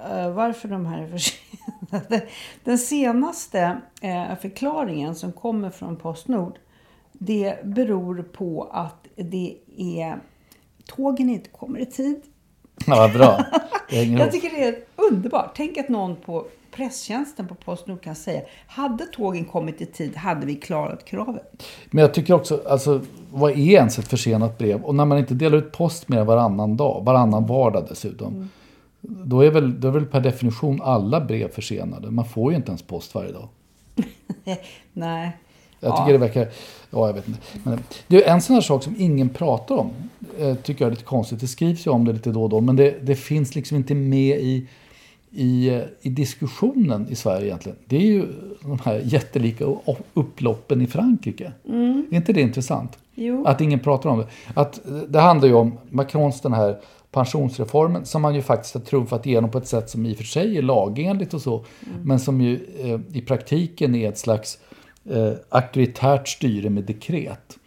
eh, 0.10 0.32
varför 0.32 0.68
de 0.68 0.86
här 0.86 1.02
är 1.02 1.08
försenade. 1.08 2.28
Den 2.64 2.78
senaste 2.78 3.82
eh, 4.02 4.36
förklaringen 4.42 5.16
som 5.16 5.32
kommer 5.32 5.70
från 5.70 5.96
Postnord 5.96 6.60
det 7.26 7.66
beror 7.66 8.24
på 8.24 8.70
att 8.72 9.08
det 9.16 9.58
är 9.78 10.20
tågen 10.86 11.30
inte 11.30 11.50
kommer 11.50 11.80
i 11.80 11.86
tid. 11.86 12.22
Ja, 12.86 13.12
bra. 13.14 13.46
Det 13.90 13.96
hänger 13.96 14.20
Jag 14.20 14.32
tycker 14.32 14.50
det 14.50 14.64
är 14.64 14.76
underbart. 14.96 15.54
Tänk 15.56 15.78
att 15.78 15.90
någon 15.90 16.16
på 16.16 16.48
presstjänsten 16.76 17.48
på 17.48 17.56
Postnord 17.56 18.02
kan 18.02 18.16
säga 18.16 18.42
hade 18.68 19.06
tågen 19.06 19.46
kommit 19.46 19.82
i 19.82 19.86
tid 19.86 20.16
hade 20.16 20.46
vi 20.46 20.56
klarat 20.56 21.06
kravet. 21.06 21.64
Men 21.92 22.02
jag 22.02 22.14
tycker 22.14 22.34
också, 22.34 22.62
alltså 22.68 23.02
vad 23.32 23.52
är 23.52 23.58
ens 23.58 24.00
ett 24.00 24.08
försenat 24.08 24.58
brev? 24.58 24.84
Och 24.84 24.96
när 24.96 25.06
man 25.06 25.18
inte 25.18 25.34
delar 25.34 25.58
ut 25.58 25.72
post 25.72 26.10
mer 26.10 26.24
varannan 26.24 26.78
dag, 26.78 27.04
varannan 27.06 27.46
vardag 27.46 27.86
dessutom. 27.90 28.34
Mm. 28.34 28.50
Då, 29.02 29.42
är 29.42 29.52
väl, 29.52 29.82
då 29.82 29.88
är 29.88 29.92
väl 29.92 30.06
per 30.06 30.22
definition 30.22 30.82
alla 30.82 31.22
brev 31.22 31.52
försenade. 31.52 32.12
Man 32.12 32.26
får 32.26 32.52
ju 32.52 32.58
inte 32.58 32.70
ens 32.70 32.82
post 32.82 33.16
varje 33.16 33.32
dag. 33.32 33.48
Nej. 34.94 35.38
Jag 35.80 35.98
tycker 35.98 36.12
det 36.12 36.18
verkar... 36.18 36.48
Ja, 36.90 37.08
jag 37.08 37.14
vet 37.14 37.28
inte. 37.28 37.40
Men, 37.64 37.80
det 38.08 38.26
är 38.26 38.34
en 38.34 38.42
sån 38.42 38.54
här 38.54 38.62
sak 38.62 38.84
som 38.84 38.96
ingen 38.98 39.30
pratar 39.30 39.76
om. 39.76 39.92
Eh, 40.40 40.56
tycker 40.56 40.86
jag 40.86 40.88
är 40.88 40.92
lite 40.92 41.04
konstigt. 41.04 41.40
Det 41.40 41.48
skrivs 41.48 41.88
ju 41.88 41.92
om 41.92 42.06
det 42.06 42.14
lite 42.14 42.30
då 42.30 42.44
och 42.44 42.50
då. 42.50 42.62
Men 42.62 42.76
det, 42.76 42.96
det 43.02 43.16
finns 43.16 43.56
liksom 43.56 43.78
inte 43.78 43.96
med 43.96 44.40
i, 44.40 44.68
i, 45.34 45.82
i 46.02 46.10
diskussionen 46.10 47.08
i 47.10 47.16
Sverige 47.16 47.46
egentligen. 47.46 47.78
Det 47.86 47.96
är 47.96 48.02
ju 48.02 48.28
de 48.62 48.80
här 48.86 49.02
jättelika 49.06 49.66
upploppen 50.14 50.82
i 50.82 50.88
Frankrike. 50.88 51.52
Är 52.12 52.16
inte 52.16 52.34
det 52.34 52.42
intressant? 52.42 52.98
Jo. 53.16 53.46
Att 53.46 53.62
ingen 53.62 53.80
pratar 53.80 54.10
om 54.10 54.20
det. 54.20 54.28
Att, 54.54 54.88
eh, 54.88 54.96
det 54.96 55.20
handlar 55.20 55.48
ju 55.48 55.54
om 55.54 55.78
Macrons 55.90 56.42
den 56.42 56.54
här 56.54 56.80
pensionsreformen 57.12 58.06
som 58.06 58.22
man 58.22 58.36
ju 58.36 58.42
faktiskt 58.42 58.74
har 58.74 58.82
trumfat 58.82 59.26
igenom 59.26 59.52
på 59.52 59.58
ett 59.58 59.68
sätt 59.68 59.90
som 59.90 60.06
i 60.06 60.14
och 60.14 60.18
för 60.18 60.24
sig 60.24 60.58
är 60.58 60.62
lagenligt 60.62 61.34
och 61.34 61.42
så. 61.42 61.66
Men 62.04 62.20
som 62.20 62.42
ju 62.42 62.60
eh, 62.80 63.18
i 63.18 63.22
praktiken 63.22 63.96
är 63.96 64.10
ett 64.10 64.18
slags 64.18 64.58
eh, 65.10 65.34
auktoritärt 65.50 66.28
styre 66.28 66.70
med 66.70 66.84
dekret. 66.84 67.58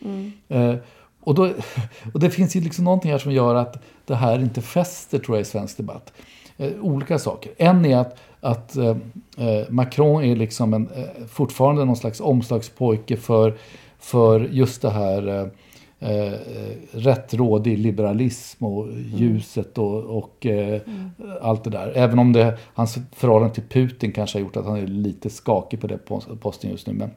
Eh, 0.48 0.74
och, 1.20 1.34
då, 1.34 1.44
och 2.14 2.20
det 2.20 2.30
finns 2.30 2.56
ju 2.56 2.60
liksom 2.60 2.84
någonting 2.84 3.10
här 3.10 3.18
som 3.18 3.32
gör 3.32 3.54
att 3.54 3.82
det 4.04 4.14
här 4.14 4.38
inte 4.38 4.62
fäster 4.62 5.18
tror 5.18 5.36
jag 5.36 5.42
i 5.42 5.44
svensk 5.44 5.76
debatt. 5.76 6.12
Eh, 6.58 6.72
olika 6.80 7.18
saker. 7.18 7.52
En 7.56 7.84
är 7.84 7.96
att, 7.96 8.16
att 8.40 8.76
eh, 8.76 8.96
eh, 9.38 9.68
Macron 9.68 10.24
är 10.24 10.36
liksom 10.36 10.74
en, 10.74 10.88
fortfarande 11.28 11.84
någon 11.84 11.96
slags 11.96 12.20
omslagspojke 12.20 13.16
för, 13.16 13.54
för 13.98 14.40
just 14.40 14.82
det 14.82 14.90
här 14.90 15.50
eh, 16.00 16.32
rättrådig 16.90 17.78
liberalism 17.78 18.64
och 18.64 18.88
ljuset 19.14 19.78
och, 19.78 20.04
och 20.04 20.46
eh, 20.46 20.80
allt 21.40 21.64
det 21.64 21.70
där. 21.70 21.92
Även 21.94 22.18
om 22.18 22.32
det, 22.32 22.58
hans 22.74 22.98
förhållande 23.12 23.54
till 23.54 23.68
Putin 23.68 24.12
kanske 24.12 24.38
har 24.38 24.44
gjort 24.44 24.56
att 24.56 24.66
han 24.66 24.76
är 24.76 24.86
lite 24.86 25.30
skakig 25.30 25.80
på 25.80 25.86
det 25.86 25.98
posten 26.40 26.70
just 26.70 26.86
nu. 26.86 26.92
Men 26.92 27.10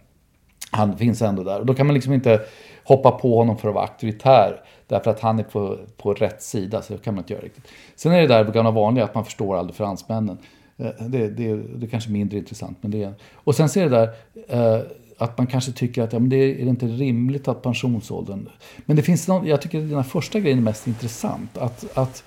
han 0.71 0.97
finns 0.97 1.21
ändå 1.21 1.43
där. 1.43 1.59
Och 1.59 1.65
då 1.65 1.73
kan 1.73 1.87
man 1.87 1.93
liksom 1.93 2.13
inte 2.13 2.41
hoppa 2.83 3.11
på 3.11 3.37
honom 3.37 3.57
för 3.57 3.67
att 3.67 3.75
vara 3.75 3.85
auktoritär. 3.85 4.61
Därför 4.89 5.11
att 5.11 5.19
han 5.19 5.39
är 5.39 5.43
på, 5.43 5.77
på 5.97 6.13
rätt 6.13 6.41
sida. 6.41 6.81
Så 6.81 6.93
det 6.93 6.99
kan 6.99 7.15
man 7.15 7.23
inte 7.23 7.33
göra 7.33 7.43
riktigt. 7.43 7.67
Sen 7.95 8.11
är 8.11 8.21
det 8.21 8.27
där 8.27 8.43
gamla 8.43 8.71
vanliga 8.71 9.05
att 9.05 9.15
man 9.15 9.25
förstår 9.25 9.57
aldrig 9.57 9.75
fransmännen. 9.75 10.37
Eh, 10.77 10.91
det, 10.99 11.27
det, 11.27 11.55
det 11.55 11.85
är 11.85 11.89
kanske 11.89 12.09
mindre 12.09 12.37
intressant. 12.37 12.77
Men 12.81 12.91
det 12.91 13.03
är, 13.03 13.13
och 13.33 13.55
sen 13.55 13.69
ser 13.69 13.89
det 13.89 13.89
där 13.89 14.09
eh, 14.47 14.81
att 15.17 15.37
man 15.37 15.47
kanske 15.47 15.71
tycker 15.71 16.03
att 16.03 16.13
ja, 16.13 16.19
men 16.19 16.29
det 16.29 16.35
är, 16.35 16.59
är 16.59 16.63
det 16.63 16.69
inte 16.69 16.85
rimligt 16.85 17.47
att 17.47 17.61
pensionsåldern... 17.61 18.49
Men 18.85 18.95
det 18.95 19.03
finns 19.03 19.27
någon, 19.27 19.47
jag 19.47 19.61
tycker 19.61 19.79
den 19.79 19.95
här 19.95 20.03
första 20.03 20.39
grejen 20.39 20.57
är 20.57 20.63
mest 20.63 20.87
intressant. 20.87 21.57
Att, 21.57 21.97
att 21.97 22.23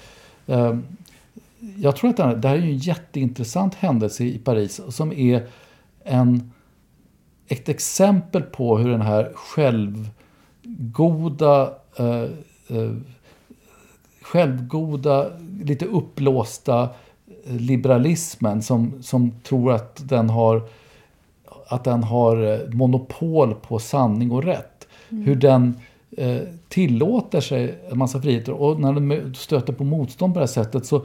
eh, 0.46 0.76
jag 1.76 1.96
tror 1.96 2.10
att 2.10 2.16
det 2.16 2.22
här, 2.24 2.36
det 2.36 2.48
här 2.48 2.56
är 2.56 2.60
en 2.60 2.78
jätteintressant 2.78 3.74
händelse 3.74 4.24
i 4.24 4.38
Paris 4.38 4.80
som 4.88 5.12
är 5.12 5.46
en 6.04 6.52
ett 7.52 7.68
exempel 7.68 8.42
på 8.42 8.78
hur 8.78 8.90
den 8.90 9.02
här 9.02 9.32
självgoda, 10.64 11.62
eh, 11.96 12.24
eh, 12.72 12.92
självgoda, 14.22 15.30
lite 15.62 15.86
uppblåsta 15.86 16.82
eh, 17.46 17.56
liberalismen 17.56 18.62
som, 18.62 19.02
som 19.02 19.30
tror 19.42 19.72
att 19.72 20.08
den 20.08 20.30
har 20.30 20.62
att 21.72 21.84
den 21.84 22.02
har 22.02 22.52
eh, 22.52 22.74
monopol 22.74 23.54
på 23.54 23.78
sanning 23.78 24.30
och 24.30 24.44
rätt. 24.44 24.88
Hur 25.08 25.36
den 25.36 25.76
eh, 26.16 26.40
tillåter 26.68 27.40
sig 27.40 27.78
en 27.90 27.98
massa 27.98 28.22
friheter. 28.22 28.52
Och 28.52 28.80
när 28.80 28.92
den 28.92 29.34
stöter 29.34 29.72
på 29.72 29.84
motstånd 29.84 30.34
på 30.34 30.40
det 30.40 30.46
här 30.46 30.52
sättet 30.52 30.86
så, 30.86 31.04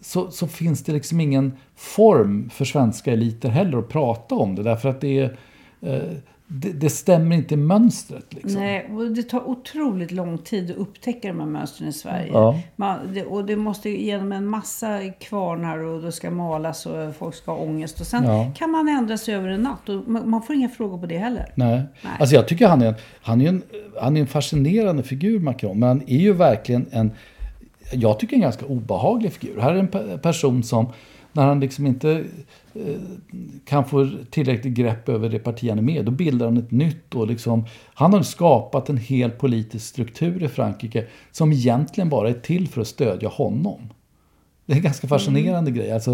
så, 0.00 0.30
så 0.30 0.48
finns 0.48 0.84
det 0.84 0.92
liksom 0.92 1.20
ingen 1.20 1.52
form 1.76 2.50
för 2.50 2.64
svenska 2.64 3.12
eliter 3.12 3.48
heller 3.48 3.78
att 3.78 3.88
prata 3.88 4.34
om 4.34 4.54
det. 4.54 4.62
Därför 4.62 4.88
att 4.88 5.00
det 5.00 5.18
är 5.18 5.36
eh, 5.80 6.16
det, 6.52 6.72
det 6.72 6.90
stämmer 6.90 7.36
inte 7.36 7.54
i 7.54 7.56
mönstret. 7.56 8.34
Liksom. 8.34 8.60
Nej, 8.60 8.90
och 8.92 9.10
det 9.12 9.22
tar 9.22 9.48
otroligt 9.48 10.10
lång 10.10 10.38
tid 10.38 10.70
att 10.70 10.76
upptäcka 10.76 11.28
de 11.28 11.40
här 11.40 11.46
mönstren 11.46 11.88
i 11.88 11.92
Sverige. 11.92 12.30
Ja. 12.32 12.60
Man, 12.76 12.98
det, 13.14 13.24
och 13.24 13.44
det 13.44 13.56
måste 13.56 13.90
genom 13.90 14.32
en 14.32 14.46
massa 14.46 15.00
kvarnar 15.20 15.78
och 15.78 16.02
det 16.02 16.12
ska 16.12 16.30
malas 16.30 16.86
och 16.86 17.14
folk 17.16 17.34
ska 17.34 17.50
ha 17.52 17.58
ångest. 17.58 18.00
Och 18.00 18.06
sen 18.06 18.24
Ja. 18.24 18.52
kan 18.56 18.70
man 18.70 18.88
ändra 18.88 19.16
sig 19.18 19.34
över 19.34 19.48
en 19.48 19.60
natt 19.62 19.88
och 19.88 20.08
man, 20.08 20.30
man 20.30 20.42
får 20.42 20.56
inga 20.56 20.68
frågor 20.68 20.98
på 20.98 21.06
det 21.06 21.18
heller. 21.18 21.52
Nej. 21.54 21.76
Nej. 22.02 22.12
Alltså 22.20 22.34
jag 22.34 22.48
tycker 22.48 22.68
han 22.68 22.82
är, 22.82 22.86
en, 22.86 22.94
han, 23.22 23.40
är 23.40 23.48
en, 23.48 23.62
han 24.00 24.16
är 24.16 24.20
en 24.20 24.26
fascinerande 24.26 25.02
figur, 25.02 25.40
Macron. 25.40 25.78
Men 25.78 25.88
han 25.88 26.02
är 26.06 26.18
ju 26.18 26.32
verkligen 26.32 26.86
en, 26.90 27.12
jag 27.92 28.18
tycker 28.18 28.34
en 28.36 28.42
ganska 28.42 28.66
obehaglig 28.66 29.32
figur. 29.32 29.60
Här 29.60 29.70
är 29.74 29.78
en 29.78 29.88
pe- 29.88 30.18
person 30.18 30.62
som, 30.62 30.86
när 31.32 31.46
han 31.46 31.60
liksom 31.60 31.86
inte 31.86 32.24
eh, 32.74 33.00
kan 33.64 33.84
få 33.84 34.10
tillräckligt 34.30 34.74
grepp 34.74 35.08
över 35.08 35.28
det 35.28 35.38
parti 35.38 35.68
han 35.68 35.78
är 35.78 35.82
med, 35.82 36.04
då 36.04 36.12
bildar 36.12 36.46
han 36.46 36.56
ett 36.56 36.70
nytt. 36.70 37.14
Och 37.14 37.26
liksom, 37.26 37.64
han 37.94 38.12
har 38.12 38.22
skapat 38.22 38.88
en 38.88 38.96
hel 38.96 39.30
politisk 39.30 39.86
struktur 39.86 40.42
i 40.42 40.48
Frankrike 40.48 41.06
som 41.30 41.52
egentligen 41.52 42.08
bara 42.08 42.28
är 42.28 42.34
till 42.34 42.68
för 42.68 42.80
att 42.80 42.88
stödja 42.88 43.28
honom. 43.28 43.80
Det 44.70 44.74
är 44.74 44.76
en 44.76 44.82
ganska 44.82 45.08
fascinerande 45.08 45.70
grej. 45.70 45.92
Alltså, 45.92 46.10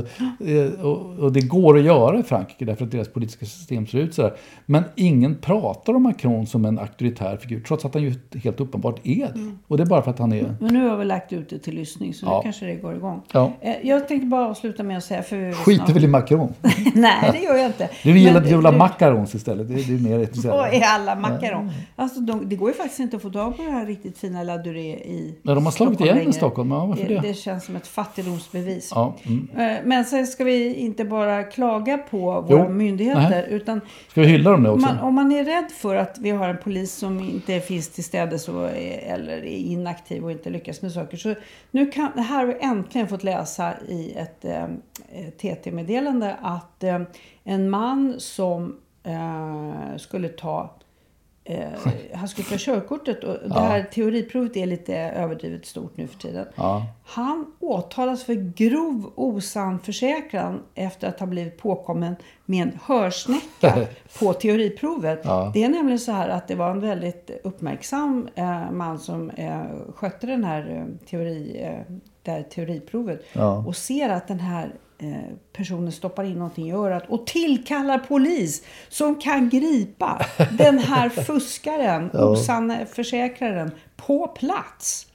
eh, 0.46 0.84
och, 0.86 1.18
och 1.18 1.32
det 1.32 1.40
går 1.40 1.78
att 1.78 1.84
göra 1.84 2.18
i 2.18 2.22
Frankrike 2.22 2.64
därför 2.64 2.84
att 2.84 2.90
deras 2.90 3.08
politiska 3.08 3.46
system 3.46 3.86
ser 3.86 3.98
ut 3.98 4.14
sådär. 4.14 4.34
Men 4.66 4.84
ingen 4.94 5.34
pratar 5.34 5.94
om 5.94 6.02
Macron 6.02 6.46
som 6.46 6.64
en 6.64 6.78
auktoritär 6.78 7.36
figur 7.36 7.60
trots 7.60 7.84
att 7.84 7.94
han 7.94 8.02
ju 8.02 8.14
helt 8.44 8.60
uppenbart 8.60 9.00
är 9.06 9.16
det. 9.34 9.52
Och 9.68 9.76
det 9.76 9.82
är 9.82 9.86
bara 9.86 10.02
för 10.02 10.10
att 10.10 10.18
han 10.18 10.32
är... 10.32 10.54
Men 10.60 10.74
nu 10.74 10.88
har 10.88 10.96
vi 10.96 11.04
lagt 11.04 11.32
ut 11.32 11.50
det 11.50 11.58
till 11.58 11.74
lyssning 11.74 12.14
så 12.14 12.26
Ja. 12.26 12.36
nu 12.36 12.42
kanske 12.42 12.66
det 12.66 12.74
går 12.74 12.94
igång. 12.94 13.22
Ja. 13.32 13.52
Eh, 13.60 13.74
Jag 13.82 14.08
tänkte 14.08 14.26
bara 14.26 14.48
avsluta 14.48 14.82
med 14.82 14.96
att 14.98 15.04
säga... 15.04 15.22
För 15.22 15.36
är 15.36 15.52
Skiter 15.52 15.92
väl 15.94 16.04
i 16.04 16.08
Macron. 16.08 16.52
Nej, 16.94 17.30
det 17.32 17.38
gör 17.38 17.54
jag 17.56 17.66
inte. 17.66 17.90
Du 18.02 18.18
gillar 18.18 18.40
Men- 18.40 18.48
Viola 18.48 18.70
du- 18.70 18.76
Macarons 18.78 19.34
istället. 19.34 19.68
Det 19.68 19.74
är, 19.74 19.84
det 19.84 19.94
är 19.94 20.08
mer 20.10 20.18
intresserande. 20.18 20.76
i 20.76 20.82
alla 20.82 21.14
makaron. 21.14 21.70
Alltså, 21.96 22.20
de, 22.20 22.48
det 22.48 22.56
går 22.56 22.68
ju 22.70 22.74
faktiskt 22.74 23.00
inte 23.00 23.16
att 23.16 23.22
få 23.22 23.30
tag 23.30 23.56
på 23.56 23.62
det 23.62 23.70
här 23.70 23.86
riktigt 23.86 24.18
fina 24.18 24.42
Laduré 24.42 24.94
i 24.94 25.34
Ja, 25.42 25.54
de 25.54 25.64
har 25.64 25.72
slagit 25.72 26.00
igen 26.00 26.28
i. 26.28 26.32
Stockholm. 26.32 26.70
Ja, 26.70 26.86
varför 26.86 27.08
det? 27.08 27.20
Det 27.20 27.34
känns 27.34 27.64
som 27.64 27.76
ett 27.76 27.86
fattigdomsbevis. 28.46 28.92
Ja, 28.94 29.14
mm. 29.26 29.48
Eh, 29.76 29.82
Men 29.84 30.04
sen 30.04 30.26
ska 30.26 30.44
vi 30.44 30.74
inte 30.74 31.04
bara 31.04 31.42
klaga 31.44 31.98
på 31.98 32.18
våra 32.40 32.64
Jo. 32.64 32.68
myndigheter. 32.68 33.30
Nej. 33.30 33.46
Utan 33.48 33.80
Ska 34.08 34.20
vi 34.20 34.26
hylla 34.26 34.50
dem 34.50 34.62
nu 34.62 34.68
också? 34.68 34.86
man, 34.86 34.98
om 34.98 35.14
man 35.14 35.32
är 35.32 35.44
rädd 35.44 35.70
för 35.70 35.96
att 35.96 36.18
vi 36.18 36.30
har 36.30 36.48
en 36.48 36.58
polis 36.58 36.92
som 36.94 37.20
inte 37.20 37.60
finns 37.60 37.88
till 37.88 38.04
städes 38.04 38.48
eller 38.48 39.32
är 39.36 39.44
inaktiv 39.46 40.24
och 40.24 40.32
inte 40.32 40.50
lyckas 40.50 40.82
med 40.82 40.92
saker. 40.92 41.16
Så 41.16 41.34
nu 41.70 41.86
kan, 41.86 42.10
det 42.14 42.22
här 42.22 42.36
har 42.38 42.46
vi 42.46 42.56
äntligen 42.60 43.08
fått 43.08 43.24
läsa 43.24 43.72
i 43.88 44.12
ett 44.16 44.44
eh, 44.44 44.66
TT-meddelande 45.40 46.36
att 46.42 46.84
eh, 46.84 47.00
en 47.44 47.70
man 47.70 48.14
som 48.18 48.76
eh, 49.04 49.96
skulle 49.96 50.28
ta 50.28 50.70
Eh, 51.48 51.68
han 52.14 52.28
skulle 52.28 52.48
ta 52.48 52.54
körkortet 52.58 53.24
och 53.24 53.36
det 53.48 53.60
här 53.60 53.82
teoriprovet 53.82 54.56
är 54.56 54.66
lite 54.66 54.96
överdrivet 54.96 55.66
stort 55.66 55.96
nu 55.96 56.06
för 56.06 56.18
tiden. 56.18 56.46
Ja. 56.54 56.86
Han 57.04 57.46
åtalas 57.60 58.24
för 58.24 58.34
grov 58.34 59.12
osann 59.14 59.78
försäkran 59.78 60.62
efter 60.74 61.08
att 61.08 61.20
ha 61.20 61.26
blivit 61.26 61.58
påkommen 61.58 62.16
med 62.44 62.62
en 62.62 62.78
hörsnäcka 62.84 63.86
på 64.18 64.32
teoriprovet. 64.32 65.20
Ja. 65.24 65.50
Det 65.54 65.64
är 65.64 65.68
nämligen 65.68 65.98
så 65.98 66.12
här 66.12 66.28
att 66.28 66.48
det 66.48 66.54
var 66.54 66.70
en 66.70 66.80
väldigt 66.80 67.30
uppmärksam 67.44 68.28
eh, 68.34 68.70
man 68.70 68.98
som 68.98 69.30
eh, 69.30 69.62
skötte 69.94 70.26
den 70.26 70.44
här 70.44 70.70
eh, 70.70 71.06
teori, 71.10 71.60
eh, 71.62 71.94
det 72.22 72.30
här 72.30 72.42
teoriprovet 72.42 73.22
Ja. 73.32 73.64
och 73.66 73.76
ser 73.76 74.08
att 74.08 74.28
den 74.28 74.40
här 74.40 74.72
personen 75.56 75.92
stoppar 75.92 76.24
in 76.24 76.32
någonting 76.34 76.68
i 76.68 76.72
örat 76.72 77.04
och 77.08 77.26
tillkallar 77.26 77.98
polis 77.98 78.62
som 78.88 79.14
kan 79.14 79.48
gripa 79.48 80.26
den 80.58 80.78
här 80.78 81.08
fuskaren, 81.08 82.10
osanna 82.12 82.76
försäkraren, 82.92 83.70
på 83.96 84.26
plats. 84.28 85.06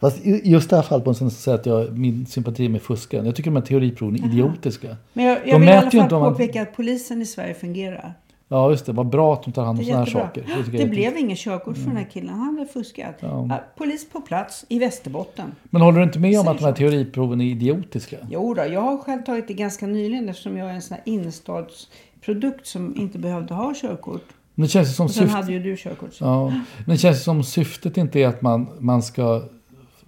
Fast 0.00 0.18
just 0.24 0.70
det 0.70 0.76
här 0.76 0.82
fallet 0.82 1.06
måste 1.06 1.24
jag 1.24 1.32
säga 1.32 1.54
att 1.54 1.66
jag, 1.66 1.98
min 1.98 2.26
sympati 2.26 2.68
med 2.68 2.82
fuskaren. 2.82 3.26
Jag 3.26 3.36
tycker 3.36 3.50
de 3.50 3.56
här 3.56 3.66
teoriproven 3.66 4.14
är 4.24 4.26
idiotiska. 4.28 4.96
Men 5.12 5.24
jag, 5.24 5.38
De 5.44 5.50
jag 5.50 5.58
vill 5.58 5.68
i 5.68 5.72
alla 5.72 5.90
fall 5.90 6.12
om 6.14 6.20
man- 6.22 6.32
påpeka 6.32 6.62
att 6.62 6.76
polisen 6.76 7.22
i 7.22 7.26
Sverige 7.26 7.54
fungerar. 7.54 8.14
Ja, 8.52 8.70
just 8.70 8.86
det. 8.86 8.92
Vad 8.92 9.06
bra 9.06 9.34
att 9.34 9.42
de 9.42 9.52
tar 9.52 9.64
hand 9.64 9.78
Det 9.78 9.82
om 9.82 9.86
sådana 9.86 10.04
här 10.04 10.12
saker. 10.12 10.44
Det, 10.72 10.82
är 10.82 10.88
blev 10.88 11.16
ingen 11.16 11.36
körkort 11.36 11.76
för 11.76 11.84
den 11.84 11.96
här 11.96 12.08
killen. 12.12 12.34
Han 12.34 12.58
hade 12.58 12.66
fuskat. 12.70 13.14
Ja, 13.20 13.60
polis 13.76 14.08
på 14.10 14.20
plats 14.20 14.64
i 14.68 14.78
Västerbotten. 14.78 15.52
Men 15.64 15.82
håller 15.82 15.98
du 15.98 16.04
inte 16.04 16.18
med 16.18 16.40
om 16.40 16.48
att 16.48 16.58
de 16.58 16.64
här 16.64 16.72
teoriproven 16.72 17.40
är 17.40 17.44
idiotiska? 17.44 18.16
Jo 18.30 18.54
då, 18.54 18.62
jag 18.62 18.80
har 18.80 18.98
själv 18.98 19.22
tagit 19.22 19.48
det 19.48 19.54
ganska 19.54 19.86
nyligen 19.86 20.28
eftersom 20.28 20.56
jag 20.56 20.70
är 20.70 20.74
en 20.74 20.82
sån 20.82 20.94
här 20.94 21.02
innerstadsprodukt 21.12 22.66
som 22.66 22.96
inte 22.96 23.18
behövde 23.18 23.54
ha 23.54 23.74
körkort. 23.74 24.24
Men 24.54 24.62
det 24.62 24.68
känns 24.68 24.96
som 24.96 25.06
Och 25.06 25.10
sen 25.10 25.22
syftet... 25.22 25.40
hade 25.40 25.52
ju 25.52 25.62
du 25.62 25.76
körkort. 25.76 26.14
Så. 26.14 26.24
Ja, 26.24 26.48
men 26.48 26.86
det 26.86 26.98
känns 26.98 27.24
som 27.24 27.42
syftet 27.42 27.96
inte 27.96 28.20
är 28.20 28.28
att 28.28 28.42
man, 28.42 28.66
man 28.78 29.02
ska 29.02 29.42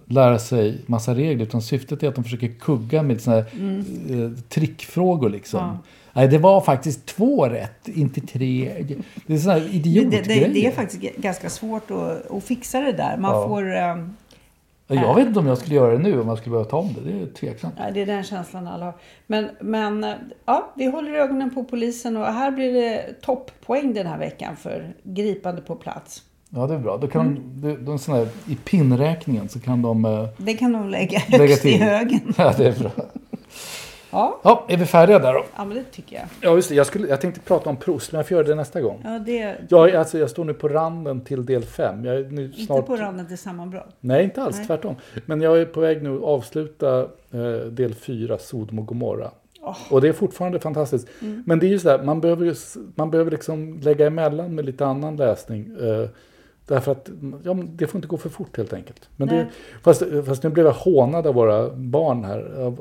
lära 0.05 0.39
sig 0.39 0.81
massa 0.85 1.15
regler. 1.15 1.45
Utan 1.45 1.61
syftet 1.61 2.03
är 2.03 2.07
att 2.07 2.15
de 2.15 2.23
försöker 2.23 2.47
kugga 2.47 3.03
med 3.03 3.21
såna 3.21 3.35
här 3.35 3.45
eh, 4.09 4.31
trickfrågor 4.49 5.29
liksom. 5.29 5.59
Mm. 5.59 5.75
Ja. 5.75 5.81
Nej, 6.13 6.27
det 6.27 6.37
var 6.37 6.61
faktiskt 6.61 7.05
två 7.05 7.45
rätt, 7.45 7.87
inte 7.87 8.21
tre. 8.21 8.71
Det 9.27 9.33
är 9.33 9.37
såna 9.37 9.53
här 9.53 9.61
Det, 9.61 9.67
idiotgrejer. 9.75 10.47
det, 10.47 10.53
det 10.53 10.65
är 10.67 10.71
faktiskt 10.71 11.15
ganska 11.17 11.49
svårt 11.49 11.91
att, 11.91 12.31
att 12.31 12.43
fixa 12.43 12.79
det 12.79 12.91
där. 12.91 13.17
Man 13.17 13.31
Ja. 13.35 13.47
får... 13.47 13.75
ehm, 13.75 14.13
Jag 14.87 15.15
vet 15.15 15.27
inte 15.27 15.39
om 15.39 15.47
jag 15.47 15.57
skulle 15.57 15.75
göra 15.75 15.91
det 15.91 15.97
nu, 15.99 16.21
om 16.21 16.27
jag 16.27 16.37
skulle 16.37 16.51
behöva 16.51 16.69
ta 16.69 16.77
om 16.77 16.89
det. 16.93 17.11
Det 17.11 17.21
är 17.21 17.25
tveksamt. 17.25 17.73
Ja, 17.77 17.91
det 17.93 18.01
är 18.01 18.05
den 18.05 18.23
känslan 18.23 18.67
alla 18.67 18.85
har. 18.85 18.93
Men, 19.27 19.49
men 19.61 20.03
eh, 20.03 20.11
ja, 20.45 20.73
vi 20.75 20.85
håller 20.85 21.11
ögonen 21.11 21.49
på 21.55 21.63
polisen 21.63 22.17
och 22.17 22.25
här 22.25 22.51
blir 22.51 22.73
det 22.73 23.21
topppoäng 23.21 23.93
den 23.93 24.07
här 24.07 24.17
veckan 24.17 24.55
för 24.55 24.93
gripande 25.03 25.61
på 25.61 25.75
plats. 25.75 26.23
Ja, 26.49 26.67
det 26.67 26.73
är 26.73 26.79
bra. 26.79 26.97
Då 26.97 27.07
kan 27.07 27.27
Mm. 27.27 27.41
de, 27.61 27.85
de, 27.85 27.99
såna 27.99 28.17
här, 28.17 28.27
I 28.47 28.55
pinräkningen 28.55 29.49
så 29.49 29.59
kan 29.59 29.81
de 29.81 30.05
eh, 30.05 30.25
Det 30.37 30.53
kan 30.53 30.71
de 30.73 30.89
lägga 30.89 31.21
lägga 31.29 31.43
högst 31.43 31.65
i 31.65 31.71
till. 31.71 31.81
högen. 31.81 32.19
Ja, 32.37 32.53
det 32.57 32.67
är 32.67 32.79
bra. 32.79 32.91
Ja, 34.13 34.39
Ja, 34.43 34.65
är 34.69 34.77
vi 34.77 34.85
färdiga 34.85 35.19
där 35.19 35.33
då? 35.33 35.45
ja 35.55 35.65
men 35.65 35.77
det 35.77 35.83
tycker 35.83 36.15
jag. 36.15 36.25
Ja, 36.41 36.55
just 36.55 36.69
det. 36.69 36.75
Jag, 36.75 36.87
skulle, 36.87 37.07
jag 37.07 37.21
tänkte 37.21 37.41
prata 37.41 37.69
om 37.69 37.77
Proust, 37.77 38.11
men 38.11 38.19
jag 38.19 38.27
får 38.27 38.35
göra 38.35 38.47
det 38.47 38.55
nästa 38.55 38.81
gång. 38.81 39.01
Ja, 39.03 39.19
det 39.19 39.55
Jag, 39.69 39.95
alltså, 39.95 40.17
jag 40.17 40.29
står 40.29 40.45
nu 40.45 40.53
på 40.53 40.67
randen 40.67 41.21
till 41.21 41.45
del 41.45 41.63
5. 41.63 42.05
Jag 42.05 42.15
är 42.15 42.23
nu 42.23 42.45
inte 42.45 42.61
snart... 42.61 42.85
på 42.85 42.95
randen 42.95 43.27
till 43.27 43.37
sammanbrott. 43.37 43.95
Nej, 43.99 44.23
inte 44.23 44.41
alls. 44.41 44.57
Nej. 44.57 44.67
Tvärtom. 44.67 44.95
Men 45.25 45.41
jag 45.41 45.61
är 45.61 45.65
på 45.65 45.79
väg 45.79 46.03
nu 46.03 46.15
att 46.15 46.23
avsluta 46.23 46.99
eh, 47.31 47.67
del 47.71 47.93
4, 47.93 48.37
Sodom 48.37 48.79
och 48.79 48.85
Gomorra. 48.85 49.31
Och 49.89 50.01
det 50.01 50.07
är 50.07 50.13
fortfarande 50.13 50.59
fantastiskt. 50.59 51.07
Mm. 51.21 51.43
Men 51.45 51.59
det 51.59 51.65
är 51.65 51.69
ju 51.69 51.79
sådär, 51.79 52.03
man 52.03 52.21
behöver, 52.21 52.55
man 52.95 53.11
behöver 53.11 53.31
liksom 53.31 53.79
lägga 53.79 54.07
emellan 54.07 54.55
med 54.55 54.65
lite 54.65 54.85
annan 54.85 55.15
läsning. 55.15 55.71
Eh, 55.81 56.09
därför 56.67 56.91
att 56.91 57.09
ja, 57.43 57.53
det 57.53 57.87
får 57.87 57.97
inte 57.97 58.07
gå 58.07 58.17
för 58.17 58.29
fort 58.29 58.57
helt 58.57 58.73
enkelt. 58.73 59.09
Men 59.15 59.27
det, 59.27 59.47
fast, 59.83 60.03
fast 60.25 60.43
nu 60.43 60.49
blev 60.49 60.65
jag 60.65 60.73
hånad 60.73 61.27
av 61.27 61.33
våra 61.35 61.69
barn 61.69 62.23
här. 62.23 62.71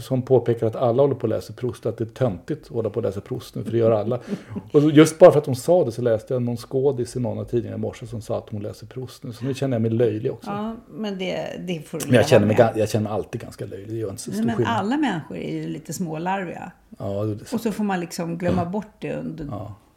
Som 0.00 0.22
påpekar 0.22 0.66
att 0.66 0.76
alla 0.76 1.02
håller 1.02 1.14
på 1.14 1.26
att 1.26 1.30
läsa 1.30 1.52
Proust. 1.52 1.86
Att 1.86 1.98
det 1.98 2.04
är 2.04 2.08
töntigt 2.08 2.62
att 2.66 2.72
hålla 2.72 2.90
på 2.90 3.00
att 3.00 3.04
läsa 3.04 3.20
Proust 3.20 3.54
nu, 3.54 3.64
för 3.64 3.70
det 3.70 3.78
gör 3.78 3.90
alla. 3.90 4.20
Och 4.72 4.82
just 4.90 5.18
bara 5.18 5.32
för 5.32 5.38
att 5.38 5.44
de 5.44 5.54
sa 5.54 5.84
det 5.84 5.92
så 5.92 6.02
läste 6.02 6.34
jag 6.34 6.42
någon 6.42 6.56
skådis 6.56 7.16
i 7.16 7.20
någon 7.20 7.38
av 7.38 7.44
tidningarna 7.44 7.76
i 7.76 7.80
morse 7.80 8.06
som 8.06 8.20
sa 8.22 8.38
att 8.38 8.48
hon 8.50 8.62
läser 8.62 8.86
Proust 8.86 9.22
nu. 9.22 9.32
Så 9.32 9.44
nu 9.44 9.54
känner 9.54 9.74
jag 9.74 9.82
mig 9.82 9.90
löjlig 9.90 10.32
också. 10.32 10.50
Ja, 10.50 10.76
men 10.90 11.18
det, 11.18 11.46
det 11.66 11.88
får 11.88 11.98
du 11.98 12.06
Men 12.06 12.14
jag 12.14 12.28
känner, 12.28 12.46
mig, 12.46 12.56
med. 12.56 12.72
jag 12.76 12.88
känner 12.88 13.04
mig 13.04 13.12
alltid 13.12 13.40
ganska 13.40 13.66
löjlig. 13.66 13.88
Det 13.88 13.96
gör 13.96 14.10
inte 14.10 14.22
så 14.22 14.30
stor 14.32 14.44
Men 14.44 14.56
skillnad. 14.56 14.76
alla 14.76 14.96
människor 14.96 15.36
är 15.36 15.52
ju 15.52 15.68
lite 15.68 15.92
smålarviga. 15.92 16.72
Ja, 16.98 17.24
så. 17.46 17.56
Och 17.56 17.60
så 17.60 17.72
får 17.72 17.84
man 17.84 18.00
liksom 18.00 18.38
glömma 18.38 18.64
bort 18.64 18.92
det 18.98 19.14
under 19.14 19.44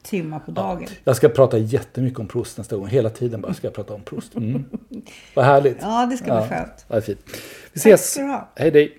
timmar 0.04 0.40
på 0.40 0.52
dagen. 0.52 0.88
Jag 1.04 1.16
ska 1.16 1.30
prata 1.30 1.58
jättemycket 1.58 2.20
om 2.20 2.28
Proust 2.28 2.58
nästa 2.58 2.76
gång. 2.76 2.88
Hela 2.88 3.10
tiden 3.10 3.42
bara 3.42 3.54
ska 3.54 3.68
jag 3.68 3.74
prata 3.74 3.94
om 3.94 4.02
Proust. 4.02 4.36
Mm. 4.36 4.66
Vad 5.34 5.46
härligt. 5.46 5.78
Ja, 5.82 6.06
det 6.06 6.18
ska 6.18 6.40
bli 6.40 6.50
skönt. 6.50 6.86
Ja, 6.88 7.02
fint. 7.02 7.20
Vi 7.74 7.80
ses. 7.80 8.12
ska 8.12 8.22
du 8.22 8.28
ha. 8.28 8.52
Hej 8.56 8.72
dig. 8.72 8.98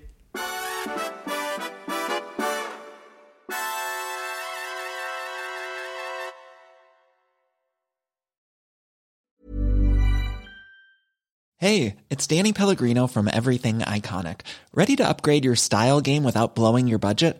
Hey, 11.61 11.97
it's 12.09 12.25
Danny 12.25 12.53
Pellegrino 12.53 13.05
from 13.05 13.27
Everything 13.27 13.79
Iconic. 13.81 14.39
Ready 14.73 14.95
to 14.95 15.07
upgrade 15.07 15.45
your 15.45 15.53
style 15.55 16.01
game 16.01 16.23
without 16.23 16.55
blowing 16.55 16.87
your 16.87 16.97
budget? 16.97 17.39